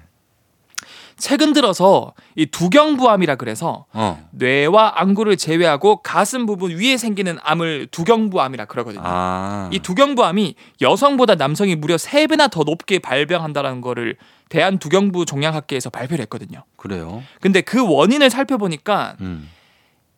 최근 1.20 1.52
들어서 1.52 2.14
이 2.34 2.46
두경부암이라 2.46 3.36
그래서 3.36 3.84
어. 3.92 4.26
뇌와 4.32 5.00
안구를 5.00 5.36
제외하고 5.36 5.96
가슴 6.02 6.46
부분 6.46 6.72
위에 6.72 6.96
생기는 6.96 7.36
암을 7.42 7.88
두경부암이라 7.90 8.64
그러거든요. 8.64 9.02
아. 9.04 9.68
이 9.70 9.78
두경부암이 9.78 10.54
여성보다 10.80 11.34
남성이 11.34 11.76
무려 11.76 11.98
세배나더 11.98 12.64
높게 12.64 12.98
발병한다는 12.98 13.82
거를 13.82 14.16
대한 14.48 14.78
두경부 14.78 15.26
종양학계에서 15.26 15.90
발표를 15.90 16.22
했거든요. 16.22 16.64
그래요. 16.76 17.22
근데 17.40 17.60
그 17.60 17.86
원인을 17.86 18.30
살펴보니까 18.30 19.16
음. 19.20 19.48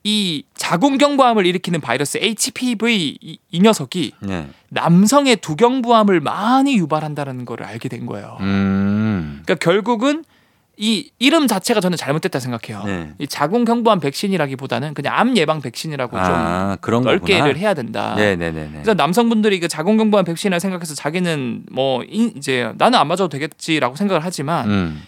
이 0.04 0.42
자궁경부암을 0.54 1.46
일으키는 1.46 1.80
바이러스 1.80 2.18
HPV 2.20 3.18
이, 3.20 3.38
이 3.50 3.60
녀석이 3.60 4.12
예. 4.28 4.48
남성의 4.70 5.36
두경부암을 5.36 6.20
많이 6.20 6.76
유발한다는 6.76 7.44
거를 7.44 7.66
알게 7.66 7.88
된 7.88 8.06
거예요. 8.06 8.36
음. 8.40 9.42
그러니까 9.44 9.62
결국은 9.64 10.24
이 10.76 11.10
이름 11.20 11.46
자체가 11.46 11.80
저는 11.80 11.96
잘못됐다 11.98 12.40
생각해요. 12.40 12.82
네. 12.84 13.12
이 13.18 13.28
자궁경부암 13.28 14.00
백신이라기보다는 14.00 14.94
그냥 14.94 15.14
암 15.16 15.36
예방 15.36 15.60
백신이라고 15.60 16.18
아, 16.18 16.76
그런 16.80 17.02
좀 17.02 17.12
넓게를. 17.12 17.56
해야 17.58 17.74
된다. 17.74 18.14
네, 18.16 18.34
네, 18.36 18.50
네, 18.50 18.62
네. 18.64 18.70
그래서 18.72 18.94
남성분들이 18.94 19.60
그 19.60 19.68
자궁경부암 19.68 20.24
백신이라 20.24 20.58
생각해서 20.58 20.94
자기는 20.94 21.66
뭐 21.70 22.02
인- 22.08 22.32
이제 22.36 22.72
나는 22.78 22.98
안 22.98 23.06
맞아도 23.06 23.28
되겠지라고 23.28 23.94
생각을 23.96 24.24
하지만 24.24 24.68
음. 24.68 25.02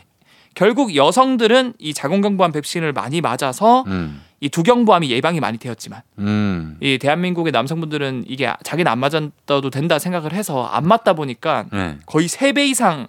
결국 0.55 0.95
여성들은 0.95 1.73
이 1.79 1.95
자궁경부암 1.95 2.53
백신을 2.53 2.93
많이 2.93 3.21
맞아서 3.23 3.83
음. 3.89 4.21
이 4.45 4.51
두경부암이 4.51 5.11
예방이 5.11 5.41
많이 5.41 5.57
되었지만 5.57 6.03
음. 6.19 6.77
이 6.81 6.99
대한민국의 6.99 7.51
남성분들은 7.51 8.27
이게 8.29 8.53
자기는 8.63 8.93
안 8.93 8.99
맞아도 8.99 9.71
된다 9.71 9.99
생각을 9.99 10.35
해서 10.35 10.67
안 10.67 10.87
맞다 10.87 11.15
보니까 11.15 11.65
네. 11.73 11.97
거의 12.05 12.29
세 12.29 12.53
배 12.53 12.67
이상 12.67 13.07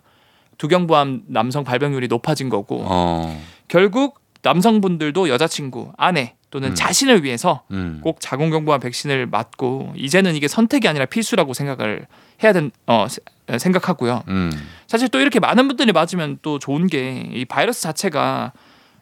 두경부암 0.57 1.23
남성 1.27 1.65
발병률이 1.65 2.07
높아진 2.07 2.47
거고 2.47 2.85
어. 2.87 3.43
결국 3.67 4.21
남성분들도 4.43 5.27
여자친구, 5.27 5.91
아내 5.97 6.35
또는 6.51 6.69
음. 6.69 6.75
자신을 6.75 7.25
위해서 7.25 7.63
음. 7.71 7.99
꼭 8.01 8.21
자궁경부암 8.21 8.79
백신을 8.79 9.25
맞고 9.25 9.91
이제는 9.97 10.35
이게 10.35 10.47
선택이 10.47 10.87
아니라 10.87 11.05
필수라고 11.05 11.53
생각을 11.53 12.07
해야 12.43 12.53
된 12.53 12.71
어, 12.87 13.07
세- 13.09 13.19
생각하고요. 13.57 14.23
음. 14.29 14.51
사실 14.87 15.09
또 15.09 15.19
이렇게 15.19 15.41
많은 15.41 15.67
분들이 15.67 15.91
맞으면 15.91 16.37
또 16.41 16.59
좋은 16.59 16.87
게 16.87 17.27
이 17.33 17.43
바이러스 17.43 17.81
자체가 17.81 18.53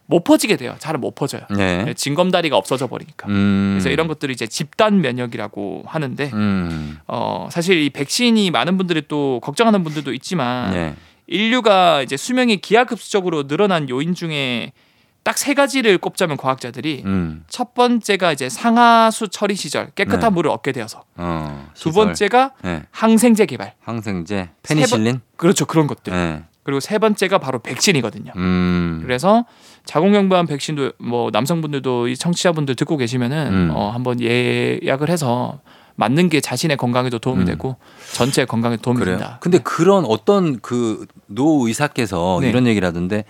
못 0.06 0.22
퍼지게 0.24 0.56
돼요. 0.56 0.74
잘 0.78 0.98
못 0.98 1.14
퍼져요. 1.14 1.42
네. 1.50 1.92
징검다리가 1.94 2.56
없어져 2.56 2.86
버리니까. 2.86 3.28
음. 3.28 3.72
그래서 3.74 3.90
이런 3.90 4.06
것들이 4.06 4.32
이제 4.32 4.46
집단 4.46 5.00
면역이라고 5.00 5.84
하는데 5.86 6.30
음. 6.34 6.98
어 7.06 7.48
사실 7.50 7.78
이 7.82 7.90
백신이 7.90 8.50
많은 8.50 8.76
분들이 8.76 9.02
또 9.08 9.40
걱정하는 9.42 9.82
분들도 9.82 10.12
있지만 10.14 10.72
네. 10.72 10.94
인류가 11.26 12.02
이제 12.02 12.16
수명이 12.16 12.58
기하급수적으로 12.58 13.46
늘어난 13.46 13.88
요인 13.88 14.14
중에 14.14 14.72
딱 15.22 15.38
세 15.38 15.54
가지를 15.54 15.96
꼽자면 15.96 16.36
과학자들이 16.36 17.02
음. 17.06 17.44
첫 17.48 17.72
번째가 17.72 18.32
이제 18.32 18.50
상하수 18.50 19.28
처리 19.28 19.54
시절 19.54 19.90
깨끗한 19.94 20.20
네. 20.20 20.28
물을 20.28 20.50
얻게 20.50 20.70
되어서 20.72 21.04
어. 21.16 21.70
두. 21.74 21.92
번째가 21.92 22.50
네. 22.62 22.82
항생제 22.90 23.46
개발 23.46 23.72
항생제, 23.80 24.50
페니실린. 24.62 25.22
그렇죠 25.36 25.64
그런 25.64 25.86
것들 25.86 26.12
네. 26.12 26.42
그리고 26.62 26.80
세 26.80 26.98
번째가 26.98 27.38
바로 27.38 27.58
백신이거든요. 27.60 28.32
음. 28.36 29.00
그래서 29.02 29.44
자궁경부암 29.84 30.46
백신도 30.46 30.92
뭐 30.98 31.30
남성분들도 31.32 32.08
이 32.08 32.16
청취자분들 32.16 32.74
듣고 32.74 32.96
계시면은 32.96 33.46
음. 33.52 33.70
어, 33.74 33.90
한번 33.90 34.20
예약을 34.20 35.08
해서 35.10 35.60
맞는 35.96 36.28
게 36.28 36.40
자신의 36.40 36.76
건강에도 36.76 37.18
도움이 37.18 37.42
음. 37.42 37.46
되고 37.46 37.76
전체 38.12 38.44
건강에 38.44 38.76
도움이 38.76 38.98
그래요. 39.00 39.18
된다. 39.18 39.38
근데 39.40 39.58
그런 39.58 40.04
어떤 40.04 40.60
그 40.60 41.06
노 41.26 41.66
의사께서 41.66 42.38
네. 42.42 42.48
이런 42.48 42.66
얘기를 42.66 42.86
하던데 42.86 43.24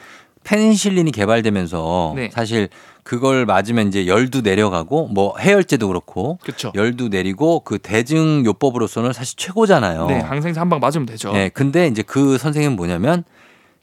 페니실린이 0.44 1.10
개발되면서 1.12 2.12
네. 2.16 2.28
사실 2.32 2.68
그걸 3.02 3.46
맞으면 3.46 3.88
이제 3.88 4.06
열도 4.06 4.40
내려가고 4.42 5.08
뭐 5.08 5.36
해열제도 5.38 5.86
그렇고 5.88 6.38
그렇죠. 6.42 6.70
열도 6.74 7.08
내리고 7.08 7.60
그 7.60 7.78
대증 7.78 8.44
요법으로서는 8.44 9.12
사실 9.12 9.36
최고잖아요. 9.38 10.06
네, 10.06 10.18
항생제 10.20 10.58
한 10.60 10.68
방 10.68 10.80
맞으면 10.80 11.06
되죠. 11.06 11.32
네, 11.32 11.48
근데 11.48 11.86
이제 11.86 12.02
그 12.02 12.36
선생님은 12.38 12.76
뭐냐면 12.76 13.24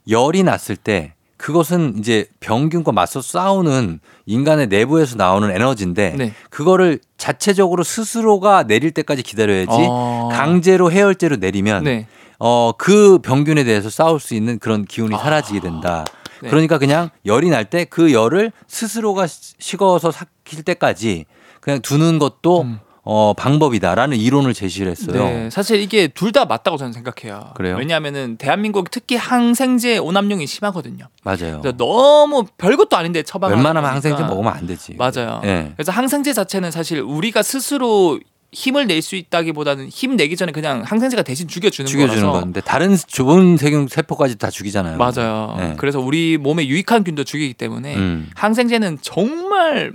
열이 0.09 0.43
났을 0.43 0.75
때 0.75 1.13
그것은 1.41 1.95
이제 1.97 2.27
병균과 2.39 2.91
맞서 2.91 3.19
싸우는 3.19 3.99
인간의 4.27 4.67
내부에서 4.67 5.15
나오는 5.15 5.49
에너지인데 5.49 6.13
네. 6.15 6.33
그거를 6.51 6.99
자체적으로 7.17 7.83
스스로가 7.83 8.63
내릴 8.67 8.91
때까지 8.91 9.23
기다려야지 9.23 9.67
어. 9.89 10.29
강제로 10.31 10.91
해열제로 10.91 11.37
내리면 11.37 11.83
네. 11.85 12.07
어, 12.37 12.73
그 12.77 13.17
병균에 13.23 13.63
대해서 13.63 13.89
싸울 13.89 14.19
수 14.19 14.35
있는 14.35 14.59
그런 14.59 14.85
기운이 14.85 15.17
사라지게 15.17 15.61
된다. 15.61 16.05
네. 16.43 16.49
그러니까 16.49 16.77
그냥 16.77 17.09
열이 17.25 17.49
날 17.49 17.65
때 17.71 17.85
그 17.85 18.13
열을 18.13 18.51
스스로가 18.67 19.25
시- 19.25 19.55
식어서 19.57 20.11
삭힐 20.11 20.61
때까지 20.63 21.25
그냥 21.59 21.81
두는 21.81 22.19
것도 22.19 22.61
음. 22.61 22.79
어, 23.03 23.33
방법이다라는 23.35 24.15
이론을 24.17 24.53
제시를 24.53 24.91
했어요. 24.91 25.23
네, 25.23 25.49
사실 25.49 25.79
이게 25.81 26.07
둘 26.07 26.31
다 26.31 26.45
맞다고 26.45 26.77
저는 26.77 26.93
생각해요. 26.93 27.51
그래요? 27.55 27.75
왜냐하면은 27.77 28.37
대한민국 28.37 28.89
특히 28.91 29.15
항생제 29.17 29.97
오남용이 29.97 30.45
심하거든요. 30.47 31.07
맞아요. 31.23 31.61
너무 31.77 32.45
별것도 32.57 32.95
아닌데 32.95 33.23
처방하는 33.23 33.57
웬만하면 33.57 33.89
거니까. 33.91 34.09
항생제 34.09 34.23
먹으면 34.33 34.53
안 34.53 34.65
되지. 34.67 34.95
맞아요. 34.97 35.41
예. 35.43 35.73
그래서 35.75 35.91
항생제 35.91 36.31
자체는 36.33 36.71
사실 36.71 37.01
우리가 37.01 37.41
스스로 37.43 38.19
힘을 38.53 38.85
낼 38.87 39.01
수 39.01 39.15
있다기보다는 39.15 39.87
힘 39.89 40.15
내기 40.15 40.35
전에 40.35 40.51
그냥 40.51 40.83
항생제가 40.85 41.23
대신 41.23 41.47
죽여주는, 41.47 41.87
죽여주는 41.89 42.21
거라서 42.21 42.39
건데 42.41 42.61
다른 42.61 42.95
좋은 43.07 43.57
세균 43.57 43.87
세포까지 43.87 44.37
다 44.37 44.49
죽이잖아요. 44.49 44.97
맞아요. 44.97 45.55
네. 45.57 45.73
그래서 45.77 45.99
우리 45.99 46.37
몸에 46.37 46.67
유익한 46.67 47.03
균도 47.03 47.23
죽이기 47.23 47.53
때문에 47.55 47.95
음. 47.95 48.29
항생제는 48.35 48.99
정말 49.01 49.93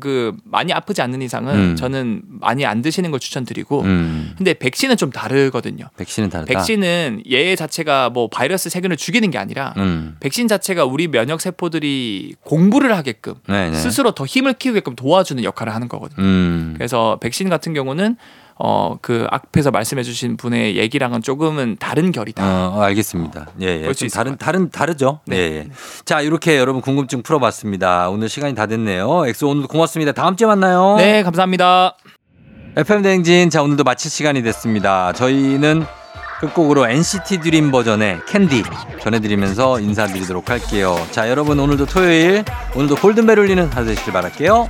그 0.00 0.36
많이 0.44 0.72
아프지 0.72 1.02
않는 1.02 1.22
이상은 1.22 1.54
음. 1.54 1.76
저는 1.76 2.22
많이 2.24 2.64
안 2.66 2.82
드시는 2.82 3.10
걸 3.10 3.20
추천드리고 3.20 3.82
음. 3.82 4.34
근데 4.36 4.54
백신은 4.54 4.96
좀 4.96 5.10
다르거든요. 5.10 5.86
백신은 5.96 6.30
다르다. 6.30 6.52
백신은 6.52 7.22
얘 7.30 7.54
자체가 7.56 8.10
뭐 8.10 8.28
바이러스 8.28 8.70
세균을 8.70 8.96
죽이는 8.96 9.30
게 9.30 9.38
아니라 9.38 9.74
음. 9.76 10.16
백신 10.20 10.48
자체가 10.48 10.84
우리 10.84 11.08
면역 11.08 11.40
세포들이 11.40 12.34
공부를 12.42 12.96
하게끔 12.96 13.34
네네. 13.46 13.76
스스로 13.76 14.12
더 14.12 14.24
힘을 14.24 14.54
키우게끔 14.54 14.96
도와주는 14.96 15.42
역할을 15.44 15.74
하는 15.74 15.88
거거든요. 15.88 16.24
음. 16.24 16.74
그래서 16.76 17.18
백신 17.20 17.48
같은 17.48 17.74
경우는 17.74 18.16
어 18.64 18.96
그 19.02 19.26
앞에서 19.30 19.70
말씀해주신 19.72 20.36
분의 20.36 20.76
얘기랑은 20.76 21.20
조금은 21.22 21.76
다른 21.80 22.12
결이다. 22.12 22.42
어, 22.44 22.80
알겠습니다. 22.82 23.48
예, 23.60 23.82
예. 23.86 23.92
좀 23.92 24.08
다른 24.08 24.32
것 24.32 24.38
다른 24.38 24.70
다르죠. 24.70 25.18
네. 25.26 25.36
예, 25.36 25.40
예. 25.56 25.68
자, 26.04 26.20
이렇게 26.20 26.58
여러분 26.58 26.80
궁금증 26.80 27.22
풀어봤습니다. 27.22 28.08
오늘 28.10 28.28
시간이 28.28 28.54
다 28.54 28.66
됐네요. 28.66 29.26
엑소 29.26 29.48
오늘도 29.48 29.68
고맙습니다. 29.68 30.12
다음 30.12 30.36
주에 30.36 30.46
만나요. 30.46 30.94
네, 30.98 31.22
감사합니다. 31.24 31.96
FM 32.76 33.02
대행진 33.02 33.50
자 33.50 33.62
오늘도 33.62 33.82
마칠 33.84 34.10
시간이 34.10 34.42
됐습니다. 34.42 35.12
저희는 35.12 35.84
끝곡으로 36.40 36.88
NCT 36.88 37.40
드림 37.40 37.70
버전의 37.70 38.20
캔디 38.28 38.62
전해드리면서 39.00 39.80
인사드리도록 39.80 40.48
할게요. 40.50 40.96
자 41.10 41.28
여러분 41.28 41.58
오늘도 41.60 41.86
토요일 41.86 42.44
오늘도 42.74 42.96
골든벨 42.96 43.38
울리는 43.38 43.68
하루 43.72 43.86
되시길 43.86 44.12
바랄게요. 44.12 44.68